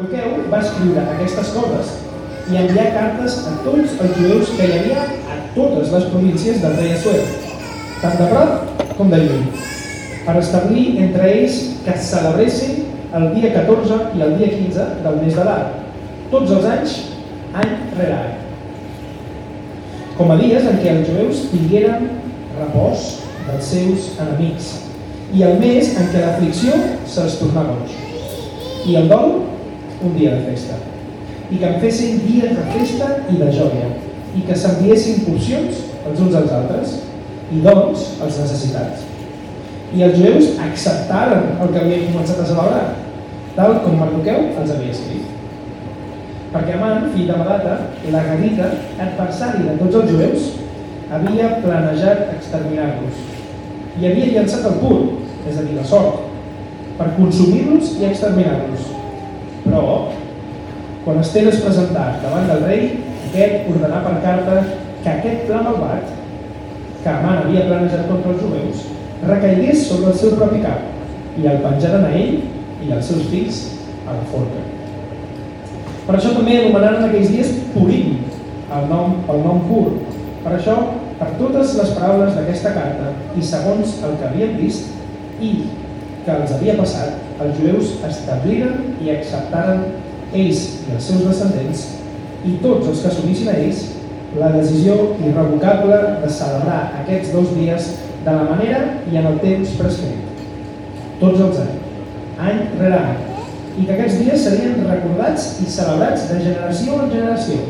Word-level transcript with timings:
Mardoqueu 0.00 0.46
va 0.48 0.58
escriure 0.64 1.02
aquestes 1.12 1.48
coses 1.52 1.88
i 2.48 2.56
enviar 2.56 2.86
cartes 2.94 3.34
a 3.44 3.50
tots 3.66 3.98
els 4.00 4.14
jueus 4.16 4.52
que 4.56 4.68
hi 4.68 4.76
havia 4.78 5.02
a 5.04 5.34
totes 5.52 5.90
les 5.92 6.06
províncies 6.12 6.62
del 6.62 6.78
rei 6.78 6.94
Assuer, 6.94 7.26
tant 8.00 8.16
de 8.16 8.28
prop 8.30 8.94
com 8.96 9.12
de 9.12 9.18
lluny, 9.20 9.42
per 10.24 10.38
establir 10.40 10.84
entre 11.04 11.26
ells 11.34 11.58
que 11.84 11.92
es 11.92 12.08
celebressin 12.14 12.80
el 13.18 13.28
dia 13.34 13.52
14 13.58 14.00
i 14.16 14.24
el 14.24 14.32
dia 14.40 14.48
15 14.54 14.88
del 15.04 15.20
mes 15.20 15.36
de 15.36 15.44
l'Ar, 15.50 15.60
tots 16.32 16.56
els 16.56 16.70
anys, 16.72 16.96
any 17.52 17.76
rere 17.98 18.16
any, 18.22 18.34
com 20.16 20.32
a 20.32 20.40
dies 20.40 20.72
en 20.72 20.80
què 20.80 20.96
els 20.96 21.12
jueus 21.12 21.44
tingueren 21.52 22.08
repòs 22.56 23.06
dels 23.50 23.72
seus 23.76 24.10
enemics 24.16 24.72
i 25.36 25.44
el 25.44 25.60
mes 25.60 25.92
en 25.92 26.08
què 26.08 26.24
l'aflicció 26.24 26.80
se'ls 27.04 27.40
tornava 27.44 27.76
boig 27.76 28.88
i 28.88 28.96
el 28.96 29.12
dol 29.12 29.49
un 30.04 30.16
dia 30.16 30.36
de 30.36 30.46
festa 30.50 30.78
i 31.50 31.58
que 31.58 31.66
en 31.66 31.80
fessin 31.82 32.20
dies 32.24 32.56
de 32.56 32.66
festa 32.74 33.10
i 33.30 33.38
de 33.40 33.50
joia 33.54 33.88
i 34.38 34.44
que 34.46 34.56
s'enviessin 34.56 35.24
porcions 35.26 35.84
els 36.06 36.20
uns 36.22 36.36
als 36.38 36.52
altres 36.54 36.98
i 37.50 37.62
doncs 37.64 38.04
els 38.22 38.38
necessitats. 38.44 39.06
I 39.90 40.04
els 40.06 40.18
jueus 40.20 40.52
acceptaren 40.62 41.56
el 41.58 41.72
que 41.72 41.80
havien 41.80 42.06
començat 42.12 42.38
a 42.38 42.46
celebrar, 42.46 42.84
tal 43.56 43.80
com 43.82 43.98
Mardoqueu 43.98 44.52
els 44.60 44.70
havia 44.70 44.94
escrit. 44.94 45.26
Perquè 46.54 46.76
Amant, 46.76 47.10
fill 47.14 47.26
de 47.30 47.38
Madata, 47.38 47.76
la 48.14 48.22
Gadita, 48.26 48.70
adversari 49.02 49.66
de 49.66 49.76
tots 49.82 49.98
els 50.00 50.14
jueus, 50.14 50.48
havia 51.10 51.56
planejat 51.64 52.30
exterminar-los 52.36 53.26
i 53.98 54.06
havia 54.06 54.30
llançat 54.36 54.66
el 54.70 54.78
pur, 54.78 54.98
és 55.50 55.58
a 55.58 55.66
dir, 55.66 55.74
la 55.74 55.84
sort, 55.86 56.22
per 56.98 57.10
consumir-los 57.18 57.96
i 57.98 58.06
exterminar-los. 58.06 58.99
Però, 59.70 60.10
quan 61.04 61.20
Esther 61.22 61.44
es 61.46 61.60
presentà 61.62 62.08
davant 62.24 62.48
del 62.50 62.64
rei, 62.66 62.88
aquest 63.28 63.68
ordenà 63.70 64.00
per 64.02 64.16
carta 64.24 64.56
que 65.04 65.12
aquest 65.12 65.44
pla 65.46 65.60
malvat, 65.62 66.08
que 67.04 67.12
Amant 67.12 67.44
havia 67.44 67.68
planejat 67.68 68.08
contra 68.08 68.32
els 68.34 68.42
jueus, 68.42 68.88
recaigués 69.28 69.84
sobre 69.86 70.10
el 70.10 70.18
seu 70.18 70.34
propi 70.40 70.58
cap 70.64 71.38
i 71.38 71.46
el 71.46 71.62
penjaren 71.62 72.08
a 72.08 72.10
ell 72.18 72.40
i 72.82 72.90
als 72.96 73.12
seus 73.12 73.28
fills 73.30 73.60
a 74.08 74.16
la 74.16 74.26
forca. 74.32 74.64
Per 76.08 76.16
això 76.16 76.34
també 76.34 76.58
anomenaren 76.58 77.06
aquells 77.06 77.30
dies 77.30 77.54
Purim, 77.70 78.18
el 78.74 78.90
nom, 78.90 79.20
el 79.30 79.44
nom 79.46 79.62
pur. 79.68 79.86
Per 80.42 80.56
això, 80.56 80.76
per 81.20 81.30
totes 81.38 81.76
les 81.78 81.94
paraules 81.94 82.34
d'aquesta 82.34 82.74
carta 82.74 83.14
i 83.38 83.44
segons 83.44 84.00
el 84.02 84.18
que 84.18 84.32
havien 84.32 84.58
vist 84.58 84.90
i 85.38 85.52
que 86.24 86.36
els 86.36 86.52
havia 86.56 86.76
passat, 86.78 87.16
els 87.40 87.56
jueus 87.60 87.96
establiren 88.06 88.94
i 89.00 89.12
acceptaren 89.14 89.86
ells 90.36 90.66
i 90.86 90.94
els 90.94 91.08
seus 91.10 91.24
descendents 91.26 91.86
i 92.46 92.56
tots 92.62 92.88
els 92.88 93.02
que 93.04 93.14
s'unissin 93.14 93.50
a 93.52 93.56
ells 93.60 93.82
la 94.38 94.52
decisió 94.54 94.94
irrevocable 95.18 95.98
de 96.22 96.30
celebrar 96.30 96.80
aquests 97.00 97.32
dos 97.34 97.50
dies 97.56 97.90
de 98.24 98.30
la 98.36 98.46
manera 98.52 98.80
i 99.10 99.18
en 99.18 99.26
el 99.32 99.38
temps 99.42 99.74
prescrit. 99.80 100.46
Tots 101.20 101.40
els 101.46 101.60
anys, 101.64 101.90
any 102.38 102.62
rere 102.78 103.00
any. 103.00 103.26
I 103.80 103.86
que 103.86 103.96
aquests 103.96 104.18
dies 104.22 104.44
serien 104.44 104.80
recordats 104.86 105.50
i 105.64 105.68
celebrats 105.70 106.28
de 106.30 106.40
generació 106.44 107.02
en 107.02 107.12
generació, 107.12 107.60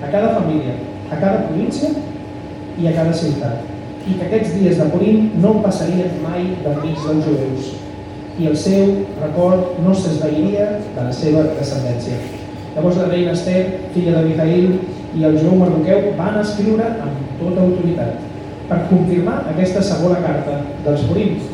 a 0.00 0.10
cada 0.12 0.34
família, 0.38 0.76
a 1.10 1.18
cada 1.20 1.46
província 1.48 1.90
i 2.80 2.88
a 2.88 2.94
cada 2.96 3.14
ciutat. 3.16 3.72
I 4.06 4.14
que 4.14 4.28
aquests 4.28 4.54
dies 4.56 4.78
de 4.78 4.86
Purim 4.92 5.32
no 5.42 5.56
passarien 5.64 6.20
mai 6.22 6.52
d'enmig 6.62 7.00
dels 7.02 7.26
jueus, 7.26 7.72
i 8.38 8.50
el 8.50 8.56
seu 8.60 8.90
record 9.22 9.78
no 9.84 9.94
s'esveiria 9.96 10.66
de 10.96 11.04
la 11.06 11.12
seva 11.14 11.46
descendència. 11.56 12.18
Llavors 12.74 12.98
la 13.00 13.08
reina 13.08 13.32
Esther, 13.32 13.62
filla 13.94 14.18
de 14.18 14.24
Mijail, 14.26 14.74
i 15.16 15.24
el 15.24 15.38
Joan 15.40 15.62
Mardoqueu 15.62 16.10
van 16.18 16.36
escriure 16.42 16.88
amb 17.00 17.36
tota 17.40 17.62
autoritat 17.64 18.18
per 18.68 18.82
confirmar 18.90 19.38
aquesta 19.52 19.84
segona 19.84 20.18
carta 20.24 20.58
dels 20.84 21.06
Purims. 21.08 21.46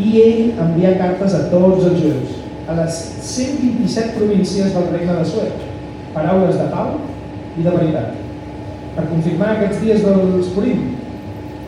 I 0.00 0.08
ell 0.24 0.62
envia 0.64 0.96
cartes 0.98 1.36
a 1.36 1.44
tots 1.52 1.86
els 1.86 2.00
jueus, 2.02 2.34
a 2.66 2.74
les 2.80 2.98
127 3.28 4.16
províncies 4.16 4.74
del 4.74 4.90
regne 4.90 5.18
de 5.20 5.28
Suec, 5.30 5.62
paraules 6.14 6.58
de 6.58 6.66
pau 6.72 6.96
i 7.58 7.66
de 7.66 7.76
veritat, 7.76 8.18
per 8.96 9.06
confirmar 9.12 9.52
aquests 9.54 9.84
dies 9.84 10.02
dels 10.06 10.50
Purim, 10.56 10.82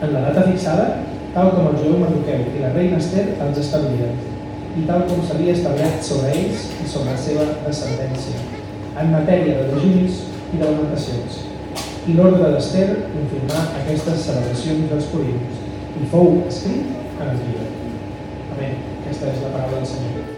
en 0.03 0.11
la 0.11 0.27
data 0.27 0.47
fixada, 0.49 0.91
tal 1.33 1.55
com 1.55 1.71
el 1.71 1.79
Joan 1.79 2.03
Mardoqueu 2.03 2.45
i 2.51 2.63
la 2.65 2.75
reina 2.75 2.99
Esther 2.99 3.29
els 3.39 3.63
establiren 3.63 4.32
i 4.73 4.83
tal 4.89 5.03
com 5.05 5.21
s'havia 5.25 5.53
establert 5.53 6.01
sobre 6.05 6.31
ells 6.33 6.67
i 6.81 6.87
sobre 6.89 7.13
la 7.13 7.19
seva 7.21 7.45
descendència, 7.65 8.37
en 8.99 9.11
matèria 9.13 9.59
de 9.59 9.65
dejunis 9.69 10.21
i 10.53 10.61
de 10.61 10.65
lamentacions. 10.65 11.41
I 12.09 12.15
l'ordre 12.17 12.49
d'Ester 12.55 12.87
confirmar 13.13 13.63
aquestes 13.81 14.25
celebracions 14.27 14.89
dels 14.91 15.09
Purims 15.11 15.55
i 16.01 16.07
fou 16.11 16.39
escrit 16.49 16.85
en 17.21 17.27
el 17.29 17.37
llibre. 17.43 17.67
Amén. 18.55 18.79
Aquesta 19.03 19.29
és 19.29 19.43
la 19.45 19.51
paraula 19.53 19.77
del 19.77 19.89
Senyor. 19.91 20.31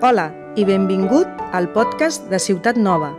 Hola 0.00 0.30
i 0.56 0.64
benvingut 0.64 1.42
al 1.52 1.68
podcast 1.74 2.30
de 2.30 2.38
Ciutat 2.40 2.78
Nova, 2.78 3.12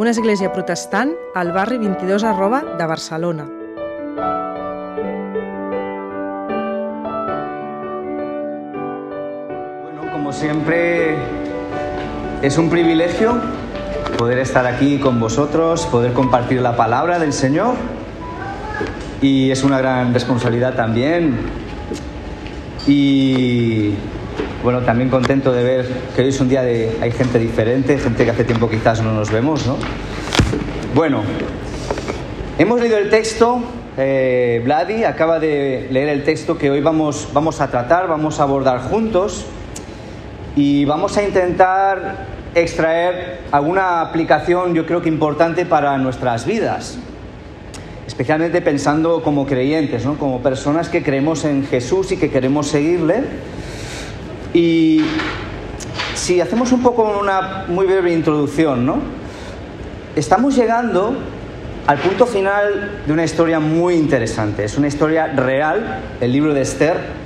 una 0.00 0.10
església 0.10 0.50
protestant 0.52 1.14
al 1.38 1.52
barri 1.54 1.78
22 1.78 2.24
arroba 2.26 2.64
de 2.80 2.88
Barcelona. 2.88 3.63
Siempre 10.34 11.14
es 12.42 12.58
un 12.58 12.68
privilegio 12.68 13.40
poder 14.18 14.38
estar 14.38 14.66
aquí 14.66 14.98
con 14.98 15.20
vosotros, 15.20 15.86
poder 15.86 16.12
compartir 16.12 16.60
la 16.60 16.76
palabra 16.76 17.18
del 17.18 17.32
Señor 17.32 17.76
y 19.22 19.50
es 19.50 19.62
una 19.62 19.78
gran 19.78 20.12
responsabilidad 20.12 20.74
también. 20.74 21.36
Y 22.86 23.94
bueno, 24.62 24.80
también 24.80 25.08
contento 25.08 25.52
de 25.52 25.62
ver 25.62 25.88
que 26.14 26.22
hoy 26.22 26.28
es 26.28 26.40
un 26.40 26.48
día 26.48 26.62
de 26.62 26.98
hay 27.00 27.12
gente 27.12 27.38
diferente, 27.38 27.96
gente 27.96 28.24
que 28.24 28.30
hace 28.30 28.44
tiempo 28.44 28.68
quizás 28.68 29.02
no 29.02 29.12
nos 29.12 29.30
vemos, 29.30 29.66
¿no? 29.66 29.76
Bueno, 30.94 31.22
hemos 32.58 32.80
leído 32.80 32.98
el 32.98 33.08
texto, 33.08 33.62
eh, 33.96 34.60
Vladi 34.64 35.04
acaba 35.04 35.38
de 35.38 35.86
leer 35.90 36.08
el 36.08 36.24
texto 36.24 36.58
que 36.58 36.70
hoy 36.70 36.80
vamos, 36.80 37.28
vamos 37.32 37.60
a 37.60 37.70
tratar, 37.70 38.08
vamos 38.08 38.40
a 38.40 38.42
abordar 38.42 38.80
juntos 38.80 39.46
y 40.56 40.84
vamos 40.84 41.16
a 41.16 41.22
intentar 41.22 42.26
extraer 42.54 43.40
alguna 43.50 44.00
aplicación 44.00 44.74
yo 44.74 44.86
creo 44.86 45.02
que 45.02 45.08
importante 45.08 45.66
para 45.66 45.98
nuestras 45.98 46.46
vidas, 46.46 46.98
especialmente 48.06 48.60
pensando 48.60 49.22
como 49.22 49.46
creyentes, 49.46 50.04
¿no? 50.04 50.16
como 50.16 50.40
personas 50.40 50.88
que 50.88 51.02
creemos 51.02 51.44
en 51.44 51.66
Jesús 51.66 52.12
y 52.12 52.16
que 52.16 52.30
queremos 52.30 52.68
seguirle. 52.68 53.24
Y 54.52 55.04
si 56.14 56.40
hacemos 56.40 56.70
un 56.70 56.82
poco 56.82 57.18
una 57.20 57.64
muy 57.66 57.86
breve 57.86 58.12
introducción, 58.12 58.86
¿no? 58.86 58.98
estamos 60.14 60.54
llegando 60.54 61.16
al 61.86 61.98
punto 61.98 62.26
final 62.26 63.02
de 63.04 63.12
una 63.12 63.24
historia 63.24 63.58
muy 63.58 63.94
interesante. 63.94 64.64
Es 64.64 64.78
una 64.78 64.86
historia 64.86 65.26
real, 65.26 66.00
el 66.20 66.32
libro 66.32 66.54
de 66.54 66.62
Esther, 66.62 67.23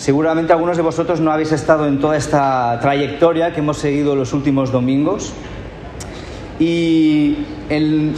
Seguramente 0.00 0.54
algunos 0.54 0.78
de 0.78 0.82
vosotros 0.82 1.20
no 1.20 1.30
habéis 1.30 1.52
estado 1.52 1.86
en 1.86 2.00
toda 2.00 2.16
esta 2.16 2.78
trayectoria 2.80 3.52
que 3.52 3.60
hemos 3.60 3.76
seguido 3.76 4.16
los 4.16 4.32
últimos 4.32 4.72
domingos. 4.72 5.34
Y 6.58 7.44
en 7.68 8.14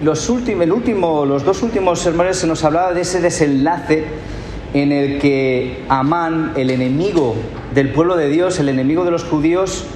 los, 0.00 0.28
últimos, 0.28 0.68
último, 0.68 1.26
los 1.26 1.44
dos 1.44 1.64
últimos 1.64 1.98
sermones 1.98 2.36
se 2.36 2.46
nos 2.46 2.62
hablaba 2.62 2.94
de 2.94 3.00
ese 3.00 3.20
desenlace 3.20 4.04
en 4.74 4.92
el 4.92 5.18
que 5.18 5.82
Amán, 5.88 6.52
el 6.54 6.70
enemigo 6.70 7.34
del 7.74 7.88
pueblo 7.90 8.14
de 8.14 8.28
Dios, 8.28 8.60
el 8.60 8.68
enemigo 8.68 9.04
de 9.04 9.10
los 9.10 9.24
judíos, 9.24 9.86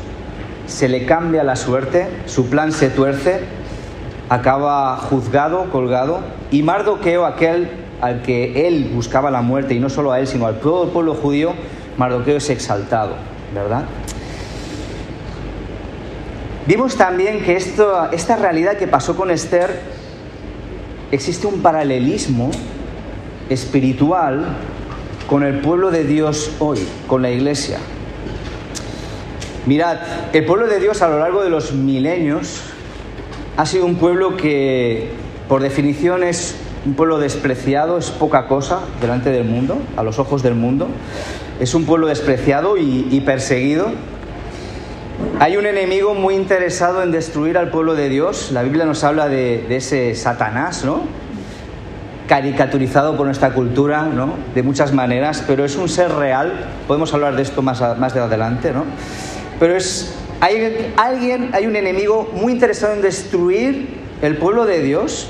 se 0.67 0.88
le 0.88 1.06
cambia 1.06 1.44
la 1.44 1.55
suerte, 1.55 2.08
su 2.26 2.50
plan 2.50 2.73
se 2.73 2.91
tuerce, 2.91 3.43
acaba 4.29 4.96
juzgado, 4.96 5.70
colgado, 5.70 6.19
y 6.50 6.64
Mardoqueo, 6.64 7.26
aquel 7.26 7.88
al 8.00 8.22
que 8.22 8.66
él 8.66 8.90
buscaba 8.94 9.30
la 9.30 9.42
muerte, 9.42 9.74
y 9.74 9.80
no 9.80 9.88
solo 9.88 10.12
a 10.12 10.20
él, 10.20 10.26
sino 10.26 10.46
al 10.46 10.60
todo 10.60 10.84
el 10.84 10.90
pueblo 10.90 11.14
judío, 11.14 11.54
Mardoqueo 11.96 12.36
es 12.36 12.48
exaltado, 12.50 13.14
¿verdad? 13.54 13.84
Vimos 16.66 16.96
también 16.96 17.42
que 17.42 17.56
esto, 17.56 18.10
esta 18.12 18.36
realidad 18.36 18.76
que 18.76 18.86
pasó 18.86 19.16
con 19.16 19.30
Esther, 19.30 19.80
existe 21.10 21.46
un 21.46 21.62
paralelismo 21.62 22.50
espiritual 23.48 24.44
con 25.26 25.42
el 25.42 25.60
pueblo 25.60 25.90
de 25.90 26.04
Dios 26.04 26.52
hoy, 26.58 26.78
con 27.06 27.22
la 27.22 27.30
iglesia. 27.30 27.78
Mirad, 29.66 29.98
el 30.32 30.44
pueblo 30.44 30.66
de 30.66 30.78
Dios 30.78 31.02
a 31.02 31.08
lo 31.08 31.18
largo 31.18 31.42
de 31.42 31.50
los 31.50 31.72
milenios 31.72 32.62
ha 33.56 33.66
sido 33.66 33.86
un 33.86 33.96
pueblo 33.96 34.36
que 34.36 35.10
por 35.48 35.62
definición 35.62 36.22
es 36.22 36.54
un 36.86 36.94
pueblo 36.94 37.19
despreciado, 37.19 37.98
es 37.98 38.10
poca 38.10 38.46
cosa 38.46 38.80
delante 39.00 39.30
del 39.30 39.44
mundo, 39.44 39.78
a 39.96 40.02
los 40.02 40.19
ojos 40.19 40.42
del 40.42 40.54
mundo. 40.54 40.88
es 41.60 41.75
un 41.75 41.84
pueblo 41.84 42.06
despreciado 42.06 42.76
y, 42.76 43.20
perseguido. 43.26 43.86
Hay 45.40 45.56
un 45.56 45.66
enemigo 45.66 46.14
muy 46.14 46.34
interesado 46.34 47.02
en 47.02 47.10
destruir 47.10 47.58
al 47.58 47.70
pueblo 47.70 47.94
de 47.94 48.08
Dios. 48.08 48.52
La 48.52 48.62
Biblia 48.62 48.84
nos 48.84 49.02
habla 49.02 49.28
de, 49.28 49.64
ese 49.76 50.14
Satanás, 50.14 50.84
¿no? 50.84 51.02
Caricaturizado 52.28 53.16
por 53.16 53.26
nuestra 53.26 53.50
cultura, 53.50 54.02
¿no? 54.02 54.34
De 54.54 54.62
muchas 54.62 54.92
maneras, 54.92 55.42
pero 55.46 55.64
es 55.64 55.76
un 55.76 55.88
ser 55.88 56.12
real. 56.12 56.66
Podemos 56.86 57.12
hablar 57.12 57.34
de 57.34 57.42
esto 57.42 57.62
más, 57.62 57.81
más 57.98 58.14
de 58.14 58.20
adelante, 58.20 58.72
¿no? 58.72 58.84
Pero 59.58 59.76
es 59.76 60.14
hay 60.40 60.92
alguien, 60.96 61.50
hay 61.52 61.66
un 61.66 61.74
enemigo 61.74 62.31
muy 62.32 62.52
interesado 62.52 62.94
en 62.94 63.02
destruir 63.02 63.88
el 64.22 64.36
pueblo 64.36 64.66
de 64.66 64.82
Dios, 64.82 65.28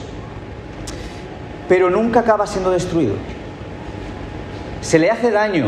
pero 1.69 1.91
nunca 1.91 2.21
acaba 2.21 2.47
siendo 2.47 2.71
destruido. 2.71 3.15
Se 4.81 4.99
le 4.99 5.11
hace 5.11 5.31
daño, 5.31 5.67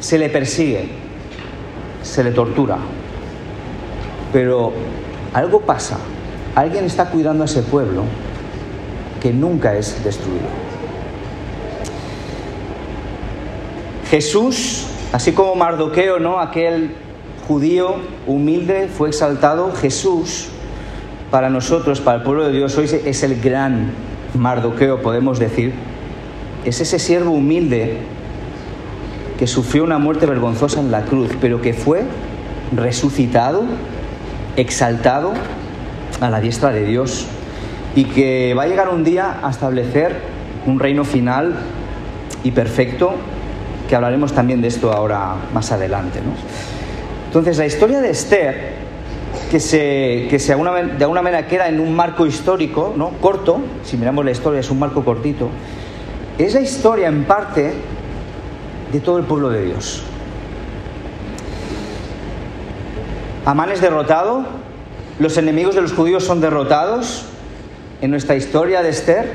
se 0.00 0.18
le 0.18 0.28
persigue, 0.30 0.88
se 2.02 2.24
le 2.24 2.30
tortura, 2.30 2.78
pero 4.32 4.72
algo 5.34 5.60
pasa, 5.60 5.98
alguien 6.54 6.84
está 6.84 7.10
cuidando 7.10 7.42
a 7.42 7.46
ese 7.46 7.62
pueblo 7.62 8.04
que 9.20 9.32
nunca 9.32 9.74
es 9.76 10.02
destruido. 10.02 10.46
Jesús, 14.10 14.86
así 15.12 15.32
como 15.32 15.54
Mardoqueo, 15.54 16.18
¿no? 16.18 16.38
Aquel 16.38 16.94
judío 17.46 17.96
humilde 18.26 18.88
fue 18.88 19.08
exaltado, 19.08 19.72
Jesús 19.72 20.48
para 21.30 21.48
nosotros, 21.48 22.00
para 22.00 22.18
el 22.18 22.24
pueblo 22.24 22.44
de 22.44 22.52
Dios, 22.52 22.76
hoy 22.76 22.84
es 22.84 23.22
el 23.22 23.40
gran 23.40 23.90
Mardoqueo, 24.34 25.02
podemos 25.02 25.38
decir. 25.38 25.72
Es 26.64 26.80
ese 26.80 26.98
siervo 26.98 27.32
humilde 27.32 27.98
que 29.38 29.46
sufrió 29.46 29.84
una 29.84 29.98
muerte 29.98 30.26
vergonzosa 30.26 30.80
en 30.80 30.90
la 30.90 31.02
cruz, 31.02 31.30
pero 31.40 31.60
que 31.60 31.74
fue 31.74 32.04
resucitado, 32.74 33.64
exaltado 34.56 35.32
a 36.20 36.30
la 36.30 36.40
diestra 36.40 36.70
de 36.70 36.84
Dios 36.84 37.26
y 37.94 38.04
que 38.04 38.54
va 38.54 38.62
a 38.62 38.66
llegar 38.66 38.88
un 38.88 39.04
día 39.04 39.38
a 39.42 39.50
establecer 39.50 40.20
un 40.66 40.78
reino 40.78 41.04
final 41.04 41.54
y 42.44 42.52
perfecto, 42.52 43.14
que 43.88 43.96
hablaremos 43.96 44.32
también 44.32 44.62
de 44.62 44.68
esto 44.68 44.92
ahora 44.92 45.34
más 45.52 45.72
adelante. 45.72 46.20
Entonces, 47.26 47.58
la 47.58 47.66
historia 47.66 48.00
de 48.00 48.10
Esther, 48.10 48.81
que, 49.52 49.60
se, 49.60 50.28
que 50.30 50.38
de 50.38 51.04
alguna 51.04 51.20
manera 51.20 51.46
queda 51.46 51.68
en 51.68 51.78
un 51.78 51.94
marco 51.94 52.24
histórico, 52.24 52.94
¿no? 52.96 53.10
corto, 53.20 53.60
si 53.84 53.98
miramos 53.98 54.24
la 54.24 54.30
historia 54.30 54.60
es 54.60 54.70
un 54.70 54.78
marco 54.78 55.04
cortito, 55.04 55.50
es 56.38 56.54
la 56.54 56.62
historia 56.62 57.08
en 57.08 57.24
parte 57.24 57.74
de 58.90 59.00
todo 59.00 59.18
el 59.18 59.24
pueblo 59.24 59.50
de 59.50 59.66
Dios. 59.66 60.04
Amán 63.44 63.70
es 63.70 63.82
derrotado, 63.82 64.46
los 65.18 65.36
enemigos 65.36 65.74
de 65.74 65.82
los 65.82 65.92
judíos 65.92 66.24
son 66.24 66.40
derrotados 66.40 67.26
en 68.00 68.10
nuestra 68.10 68.36
historia 68.36 68.82
de 68.82 68.88
Esther. 68.88 69.34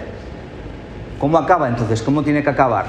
¿Cómo 1.20 1.38
acaba 1.38 1.68
entonces? 1.68 2.02
¿Cómo 2.02 2.24
tiene 2.24 2.42
que 2.42 2.50
acabar? 2.50 2.86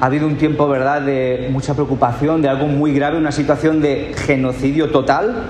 ha 0.00 0.06
habido 0.06 0.26
un 0.26 0.36
tiempo, 0.36 0.68
¿verdad?, 0.68 1.02
de 1.02 1.48
mucha 1.52 1.72
preocupación, 1.74 2.42
de 2.42 2.48
algo 2.48 2.66
muy 2.66 2.92
grave, 2.92 3.16
una 3.16 3.32
situación 3.32 3.80
de 3.80 4.12
genocidio 4.16 4.90
total, 4.90 5.44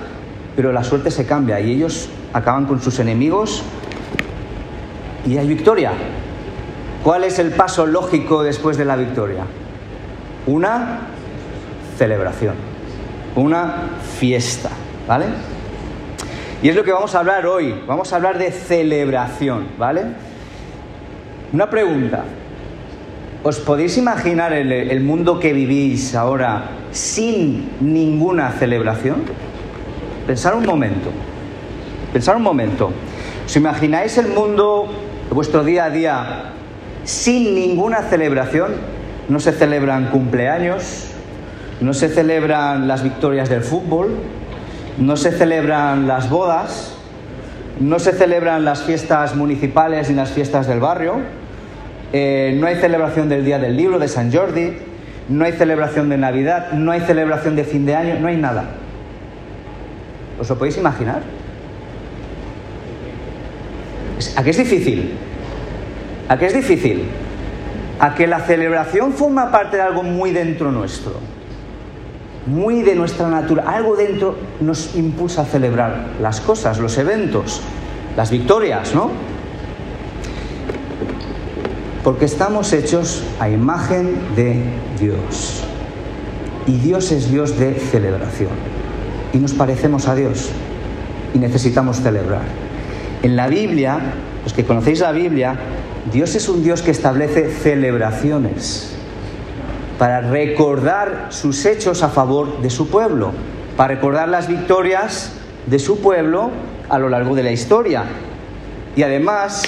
pero 0.57 0.73
la 0.73 0.85
suerte 0.85 1.11
se 1.11 1.27
cambia 1.27 1.61
y 1.61 1.73
ellos 1.73 2.09
acaban 2.33 2.67
con 2.67 2.81
sus 2.81 2.99
enemigos 2.99 3.63
y 5.27 5.39
hay 5.39 5.49
victoria. 5.49 5.93
¿Cuál 7.03 7.25
es 7.25 7.39
el 7.39 7.53
paso 7.53 7.87
lógico 7.87 8.43
después 8.43 8.77
de 8.77 8.85
la 8.85 8.97
victoria? 8.97 9.45
Una 10.47 11.01
celebración, 11.99 12.55
una 13.37 13.91
fiesta, 14.19 14.71
¿vale? 15.07 15.27
Y 16.63 16.69
es 16.69 16.77
lo 16.77 16.85
que 16.85 16.93
vamos 16.93 17.15
a 17.15 17.21
hablar 17.21 17.47
hoy, 17.47 17.75
vamos 17.87 18.13
a 18.13 18.17
hablar 18.17 18.39
de 18.39 18.51
celebración, 18.51 19.67
¿vale? 19.79 20.03
Una 21.53 21.69
pregunta, 21.69 22.25
¿Os 23.45 23.59
podéis 23.59 23.99
imaginar 23.99 24.55
el, 24.55 25.01
mundo 25.01 25.39
que 25.39 25.53
vivís 25.53 26.15
ahora 26.15 26.71
sin 26.93 27.69
ninguna 27.79 28.51
celebración? 28.53 29.17
Pensar 30.27 30.55
un 30.55 30.65
momento. 30.65 31.11
Pensar 32.13 32.37
un 32.37 32.43
momento. 32.43 32.91
¿Os 33.45 33.57
imagináis 33.57 34.17
el 34.19 34.29
mundo, 34.29 34.89
vuestro 35.31 35.65
día 35.65 35.85
a 35.85 35.91
día, 35.91 36.45
sin 37.05 37.55
ninguna 37.55 38.03
celebración? 38.03 38.73
No 39.29 39.41
se 39.41 39.53
celebran 39.53 40.11
cumpleaños, 40.11 41.11
no 41.81 41.95
se 41.95 42.09
celebran 42.09 42.89
las 42.89 43.03
victorias 43.03 43.49
del 43.49 43.63
fútbol, 43.63 44.17
no 44.99 45.17
se 45.17 45.33
celebran 45.33 46.07
las 46.07 46.31
bodas, 46.31 46.95
no 47.81 47.99
se 47.99 48.13
celebran 48.13 48.65
las 48.65 48.83
fiestas 48.83 49.35
municipales 49.35 50.09
ni 50.09 50.17
las 50.17 50.31
fiestas 50.31 50.67
del 50.67 50.81
barrio 50.81 51.23
eh, 52.17 52.57
no 52.61 52.69
hay 52.69 52.77
celebración 52.77 53.29
del 53.29 53.45
Día 53.45 53.59
del 53.59 53.77
Libro, 53.77 53.99
de 53.99 54.07
San 54.07 54.33
Jordi, 54.33 54.73
no 55.29 55.45
hay 55.45 55.51
celebración 55.51 56.09
de 56.09 56.17
Navidad, 56.17 56.71
no 56.71 56.93
hay 56.93 57.01
celebración 57.01 57.57
de 57.57 57.65
fin 57.65 57.87
de 57.87 57.97
año, 57.97 58.21
no 58.21 58.29
hay 58.29 58.37
nada. 58.37 58.67
¿Os 60.41 60.49
lo 60.49 60.59
podéis 60.59 60.77
imaginar? 60.77 61.23
¿A 64.37 64.43
qué 64.43 64.51
es 64.51 64.57
difícil? 64.57 65.13
¿A 66.29 66.39
qué 66.39 66.47
es 66.47 66.55
difícil? 66.55 67.05
A 68.01 68.15
que 68.15 68.27
la 68.27 68.41
celebración 68.41 69.13
forma 69.13 69.51
parte 69.51 69.77
de 69.77 69.83
algo 69.83 70.03
muy 70.03 70.33
dentro 70.33 70.73
nuestro, 70.73 71.13
muy 72.47 72.83
de 72.83 72.95
nuestra 72.95 73.29
natura. 73.29 73.65
Algo 73.67 73.97
dentro 73.97 74.37
nos 74.61 74.97
impulsa 74.97 75.43
a 75.43 75.45
celebrar 75.45 76.09
las 76.21 76.41
cosas, 76.41 76.79
los 76.79 76.99
eventos, 76.99 77.61
las 78.17 78.31
victorias, 78.31 78.95
¿no? 78.95 79.11
Porque 82.03 82.25
estamos 82.25 82.73
hechos 82.73 83.25
a 83.41 83.49
imagen 83.49 84.19
de 84.37 84.63
Dios. 84.99 85.65
Y 86.67 86.79
Dios 86.79 87.13
es 87.13 87.31
Dios 87.31 87.59
de 87.59 87.75
celebración. 87.75 88.74
Y 89.35 89.39
nos 89.39 89.53
parecemos 89.53 90.09
a 90.09 90.15
Dios. 90.15 90.49
Y 91.35 91.39
necesitamos 91.39 92.01
celebrar. 92.01 92.43
En 93.23 93.37
la 93.37 93.49
Biblia, 93.49 93.99
los 94.45 94.53
que 94.53 94.65
conocéis 94.65 95.01
la 95.01 95.13
Biblia, 95.13 95.57
Dios 96.13 96.35
es 96.37 96.49
un 96.49 96.63
Dios 96.63 96.83
que 96.83 96.93
establece 96.93 97.51
celebraciones 97.51 98.95
para 99.99 100.21
recordar 100.21 101.27
sus 101.31 101.65
hechos 101.67 102.03
a 102.03 102.09
favor 102.09 102.63
de 102.63 102.71
su 102.71 102.89
pueblo, 102.89 103.33
para 103.77 103.95
recordar 103.95 104.29
las 104.29 104.49
victorias 104.49 105.33
de 105.67 105.79
su 105.79 106.01
pueblo 106.01 106.51
a 106.89 106.99
lo 106.99 107.09
largo 107.09 107.35
de 107.35 107.43
la 107.43 107.51
historia. 107.51 108.05
Y 108.95 109.03
además 109.03 109.63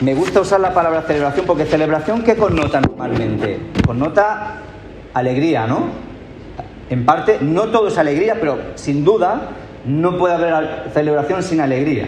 me 0.00 0.14
gusta 0.14 0.40
usar 0.40 0.60
la 0.60 0.72
palabra 0.72 1.02
celebración 1.02 1.44
porque 1.46 1.64
celebración, 1.64 2.22
¿qué 2.22 2.36
connota 2.36 2.80
normalmente? 2.80 3.58
Connota 3.84 4.60
alegría, 5.12 5.66
¿no? 5.66 6.13
En 6.90 7.04
parte, 7.04 7.38
no 7.40 7.68
todo 7.68 7.88
es 7.88 7.98
alegría, 7.98 8.36
pero 8.40 8.58
sin 8.74 9.04
duda 9.04 9.50
no 9.86 10.18
puede 10.18 10.34
haber 10.34 10.90
celebración 10.92 11.42
sin 11.42 11.60
alegría. 11.60 12.06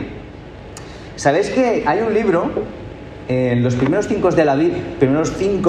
¿Sabéis 1.17 1.51
que 1.51 1.83
hay 1.87 2.01
un 2.01 2.13
libro, 2.13 2.51
en 3.29 3.63
los 3.63 3.75
primeros 3.75 4.07
cinco, 4.07 4.29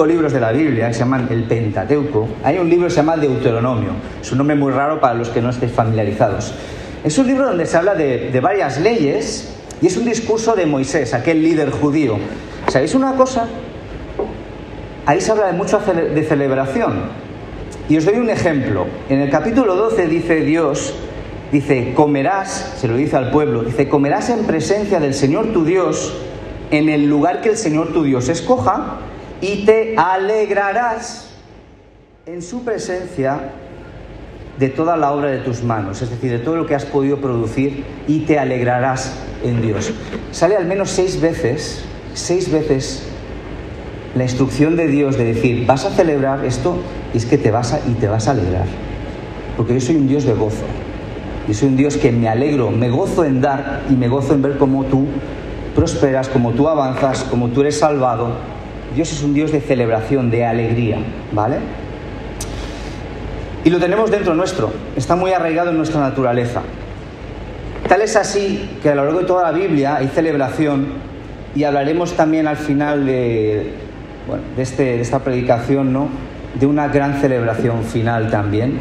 libros 0.06 0.32
de 0.32 0.40
la 0.40 0.52
Biblia, 0.52 0.88
que 0.88 0.94
se 0.94 1.00
llaman 1.00 1.28
el 1.30 1.44
Pentateuco, 1.44 2.28
hay 2.44 2.58
un 2.58 2.68
libro 2.68 2.86
que 2.86 2.90
se 2.90 2.96
llama 2.96 3.16
Deuteronomio. 3.16 3.90
Es 4.20 4.30
un 4.30 4.38
nombre 4.38 4.56
muy 4.56 4.72
raro 4.72 5.00
para 5.00 5.14
los 5.14 5.30
que 5.30 5.40
no 5.40 5.50
estéis 5.50 5.72
familiarizados. 5.72 6.54
Es 7.02 7.16
un 7.18 7.26
libro 7.26 7.46
donde 7.46 7.66
se 7.66 7.76
habla 7.76 7.94
de, 7.94 8.30
de 8.30 8.40
varias 8.40 8.78
leyes 8.80 9.54
y 9.80 9.86
es 9.86 9.96
un 9.96 10.04
discurso 10.04 10.54
de 10.54 10.66
Moisés, 10.66 11.14
aquel 11.14 11.42
líder 11.42 11.70
judío. 11.70 12.18
¿Sabéis 12.68 12.94
una 12.94 13.14
cosa? 13.14 13.48
Ahí 15.06 15.20
se 15.20 15.32
habla 15.32 15.46
de 15.46 15.52
mucho 15.54 15.80
de 15.80 16.22
celebración. 16.24 17.27
Y 17.88 17.96
os 17.96 18.04
doy 18.04 18.16
un 18.16 18.28
ejemplo. 18.28 18.86
En 19.08 19.20
el 19.20 19.30
capítulo 19.30 19.74
12 19.74 20.08
dice 20.08 20.40
Dios, 20.42 20.94
dice, 21.50 21.94
comerás, 21.94 22.74
se 22.78 22.86
lo 22.86 22.96
dice 22.96 23.16
al 23.16 23.30
pueblo, 23.30 23.62
dice, 23.62 23.88
comerás 23.88 24.28
en 24.28 24.44
presencia 24.44 25.00
del 25.00 25.14
Señor 25.14 25.52
tu 25.52 25.64
Dios 25.64 26.14
en 26.70 26.90
el 26.90 27.08
lugar 27.08 27.40
que 27.40 27.50
el 27.50 27.56
Señor 27.56 27.94
tu 27.94 28.02
Dios 28.02 28.28
escoja 28.28 28.98
y 29.40 29.64
te 29.64 29.94
alegrarás 29.96 31.30
en 32.26 32.42
su 32.42 32.62
presencia 32.62 33.52
de 34.58 34.68
toda 34.68 34.96
la 34.96 35.12
obra 35.12 35.30
de 35.30 35.38
tus 35.38 35.62
manos, 35.62 36.02
es 36.02 36.10
decir, 36.10 36.30
de 36.30 36.40
todo 36.40 36.56
lo 36.56 36.66
que 36.66 36.74
has 36.74 36.84
podido 36.84 37.18
producir 37.18 37.84
y 38.06 38.20
te 38.20 38.38
alegrarás 38.38 39.14
en 39.42 39.62
Dios. 39.62 39.92
Sale 40.32 40.56
al 40.56 40.66
menos 40.66 40.90
seis 40.90 41.20
veces, 41.20 41.82
seis 42.12 42.50
veces 42.50 43.08
la 44.14 44.24
instrucción 44.24 44.76
de 44.76 44.88
Dios 44.88 45.16
de 45.16 45.24
decir, 45.24 45.66
vas 45.66 45.84
a 45.84 45.90
celebrar 45.90 46.44
esto 46.44 46.78
es 47.14 47.26
que 47.26 47.38
te 47.38 47.50
vas 47.50 47.72
a, 47.72 47.80
y 47.88 47.92
te 47.94 48.08
vas 48.08 48.28
a 48.28 48.32
alegrar. 48.32 48.66
Porque 49.56 49.74
yo 49.74 49.80
soy 49.80 49.96
un 49.96 50.08
Dios 50.08 50.24
de 50.24 50.34
gozo. 50.34 50.64
Yo 51.46 51.54
soy 51.54 51.68
un 51.68 51.76
Dios 51.76 51.96
que 51.96 52.12
me 52.12 52.28
alegro, 52.28 52.70
me 52.70 52.90
gozo 52.90 53.24
en 53.24 53.40
dar 53.40 53.82
y 53.90 53.94
me 53.94 54.08
gozo 54.08 54.34
en 54.34 54.42
ver 54.42 54.58
cómo 54.58 54.84
tú 54.84 55.06
prosperas, 55.74 56.28
cómo 56.28 56.52
tú 56.52 56.68
avanzas, 56.68 57.24
cómo 57.24 57.48
tú 57.48 57.62
eres 57.62 57.78
salvado. 57.78 58.32
Dios 58.94 59.12
es 59.12 59.22
un 59.22 59.34
Dios 59.34 59.52
de 59.52 59.60
celebración, 59.60 60.30
de 60.30 60.44
alegría, 60.44 60.98
¿vale? 61.32 61.56
Y 63.64 63.70
lo 63.70 63.78
tenemos 63.78 64.10
dentro 64.10 64.34
nuestro, 64.34 64.72
está 64.96 65.16
muy 65.16 65.32
arraigado 65.32 65.70
en 65.70 65.76
nuestra 65.76 66.00
naturaleza. 66.00 66.62
Tal 67.88 68.02
es 68.02 68.16
así 68.16 68.78
que 68.82 68.90
a 68.90 68.94
lo 68.94 69.04
largo 69.04 69.20
de 69.20 69.26
toda 69.26 69.42
la 69.44 69.52
Biblia 69.52 69.96
hay 69.96 70.08
celebración 70.08 70.86
y 71.54 71.64
hablaremos 71.64 72.14
también 72.14 72.46
al 72.46 72.56
final 72.56 73.06
de, 73.06 73.72
de, 74.56 74.62
este, 74.62 74.82
de 74.82 75.00
esta 75.00 75.20
predicación, 75.20 75.92
¿no? 75.92 76.08
de 76.54 76.66
una 76.66 76.88
gran 76.88 77.20
celebración 77.20 77.84
final 77.84 78.30
también, 78.30 78.78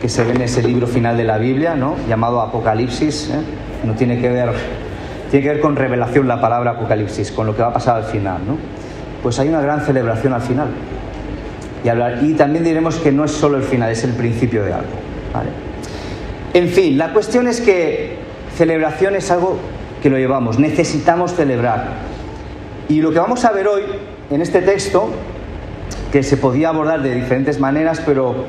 que 0.00 0.08
se 0.08 0.24
ve 0.24 0.32
en 0.32 0.42
ese 0.42 0.62
libro 0.62 0.86
final 0.86 1.16
de 1.16 1.24
la 1.24 1.38
Biblia, 1.38 1.74
¿no? 1.74 1.96
llamado 2.08 2.40
Apocalipsis. 2.40 3.30
¿eh? 3.30 3.40
No 3.84 3.94
tiene 3.94 4.20
que 4.20 4.28
ver, 4.28 4.50
tiene 5.30 5.44
que 5.44 5.52
ver 5.54 5.60
con 5.60 5.76
revelación 5.76 6.28
la 6.28 6.40
palabra 6.40 6.72
Apocalipsis, 6.72 7.32
con 7.32 7.46
lo 7.46 7.56
que 7.56 7.62
va 7.62 7.68
a 7.68 7.72
pasar 7.72 7.96
al 7.96 8.04
final. 8.04 8.38
¿no? 8.46 8.56
Pues 9.22 9.38
hay 9.38 9.48
una 9.48 9.60
gran 9.60 9.80
celebración 9.82 10.32
al 10.32 10.42
final. 10.42 10.68
Y, 11.84 11.88
hablar, 11.88 12.18
y 12.22 12.34
también 12.34 12.64
diremos 12.64 12.96
que 12.96 13.10
no 13.10 13.24
es 13.24 13.30
solo 13.30 13.56
el 13.56 13.62
final, 13.62 13.90
es 13.90 14.04
el 14.04 14.12
principio 14.12 14.64
de 14.64 14.74
algo. 14.74 14.88
En 16.52 16.68
fin, 16.68 16.98
la 16.98 17.12
cuestión 17.12 17.46
es 17.46 17.60
que 17.60 18.16
celebración 18.56 19.16
es 19.16 19.30
algo 19.30 19.56
que 20.02 20.10
lo 20.10 20.18
llevamos, 20.18 20.58
necesitamos 20.58 21.34
celebrar. 21.34 21.88
Y 22.88 23.00
lo 23.00 23.12
que 23.12 23.18
vamos 23.18 23.44
a 23.44 23.52
ver 23.52 23.68
hoy 23.68 23.82
en 24.30 24.42
este 24.42 24.62
texto, 24.62 25.10
que 26.12 26.22
se 26.22 26.36
podía 26.36 26.68
abordar 26.68 27.02
de 27.02 27.14
diferentes 27.14 27.58
maneras, 27.58 28.00
pero 28.04 28.44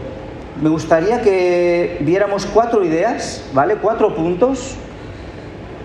me 0.61 0.69
gustaría 0.69 1.21
que 1.21 1.97
viéramos 2.01 2.45
cuatro 2.45 2.85
ideas, 2.85 3.43
¿vale? 3.53 3.75
Cuatro 3.75 4.15
puntos 4.15 4.75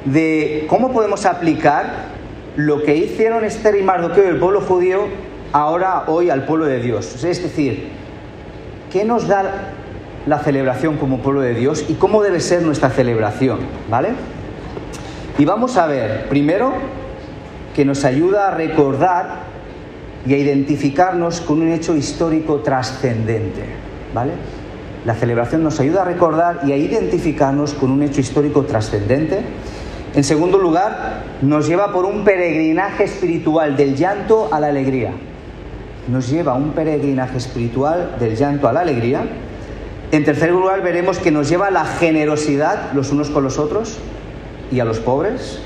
de 0.04 0.66
cómo 0.68 0.92
podemos 0.92 1.24
aplicar 1.26 2.16
lo 2.56 2.82
que 2.82 2.96
hicieron 2.96 3.44
Esther 3.44 3.76
y 3.76 3.82
Mardoqueo 3.82 4.28
el 4.28 4.38
pueblo 4.38 4.60
judío 4.60 5.00
ahora, 5.52 6.04
hoy, 6.06 6.30
al 6.30 6.44
pueblo 6.44 6.66
de 6.66 6.80
Dios. 6.80 7.24
Es 7.24 7.42
decir, 7.42 7.88
¿qué 8.92 9.04
nos 9.04 9.26
da 9.28 9.72
la 10.26 10.38
celebración 10.40 10.96
como 10.96 11.18
pueblo 11.18 11.40
de 11.40 11.54
Dios 11.54 11.84
y 11.88 11.94
cómo 11.94 12.22
debe 12.22 12.40
ser 12.40 12.62
nuestra 12.62 12.90
celebración, 12.90 13.60
¿vale? 13.88 14.10
Y 15.38 15.44
vamos 15.44 15.76
a 15.76 15.86
ver, 15.86 16.28
primero, 16.28 16.72
que 17.74 17.84
nos 17.84 18.04
ayuda 18.04 18.48
a 18.48 18.50
recordar 18.52 19.55
y 20.26 20.34
a 20.34 20.38
identificarnos 20.38 21.40
con 21.40 21.62
un 21.62 21.68
hecho 21.68 21.96
histórico 21.96 22.56
trascendente, 22.60 23.62
¿vale? 24.12 24.32
La 25.04 25.14
celebración 25.14 25.62
nos 25.62 25.78
ayuda 25.78 26.02
a 26.02 26.04
recordar 26.04 26.62
y 26.66 26.72
a 26.72 26.76
identificarnos 26.76 27.74
con 27.74 27.92
un 27.92 28.02
hecho 28.02 28.20
histórico 28.20 28.64
trascendente. 28.64 29.40
En 30.14 30.24
segundo 30.24 30.58
lugar, 30.58 31.22
nos 31.42 31.68
lleva 31.68 31.92
por 31.92 32.04
un 32.04 32.24
peregrinaje 32.24 33.04
espiritual 33.04 33.76
del 33.76 33.94
llanto 33.94 34.48
a 34.50 34.58
la 34.58 34.66
alegría. 34.66 35.12
Nos 36.08 36.28
lleva 36.28 36.54
un 36.54 36.70
peregrinaje 36.70 37.36
espiritual 37.36 38.16
del 38.18 38.34
llanto 38.34 38.66
a 38.66 38.72
la 38.72 38.80
alegría. 38.80 39.24
En 40.10 40.24
tercer 40.24 40.50
lugar, 40.50 40.82
veremos 40.82 41.18
que 41.18 41.30
nos 41.30 41.48
lleva 41.48 41.68
a 41.68 41.70
la 41.70 41.84
generosidad 41.84 42.92
los 42.92 43.12
unos 43.12 43.30
con 43.30 43.44
los 43.44 43.58
otros 43.58 43.98
y 44.72 44.80
a 44.80 44.84
los 44.84 44.98
pobres. 44.98 45.60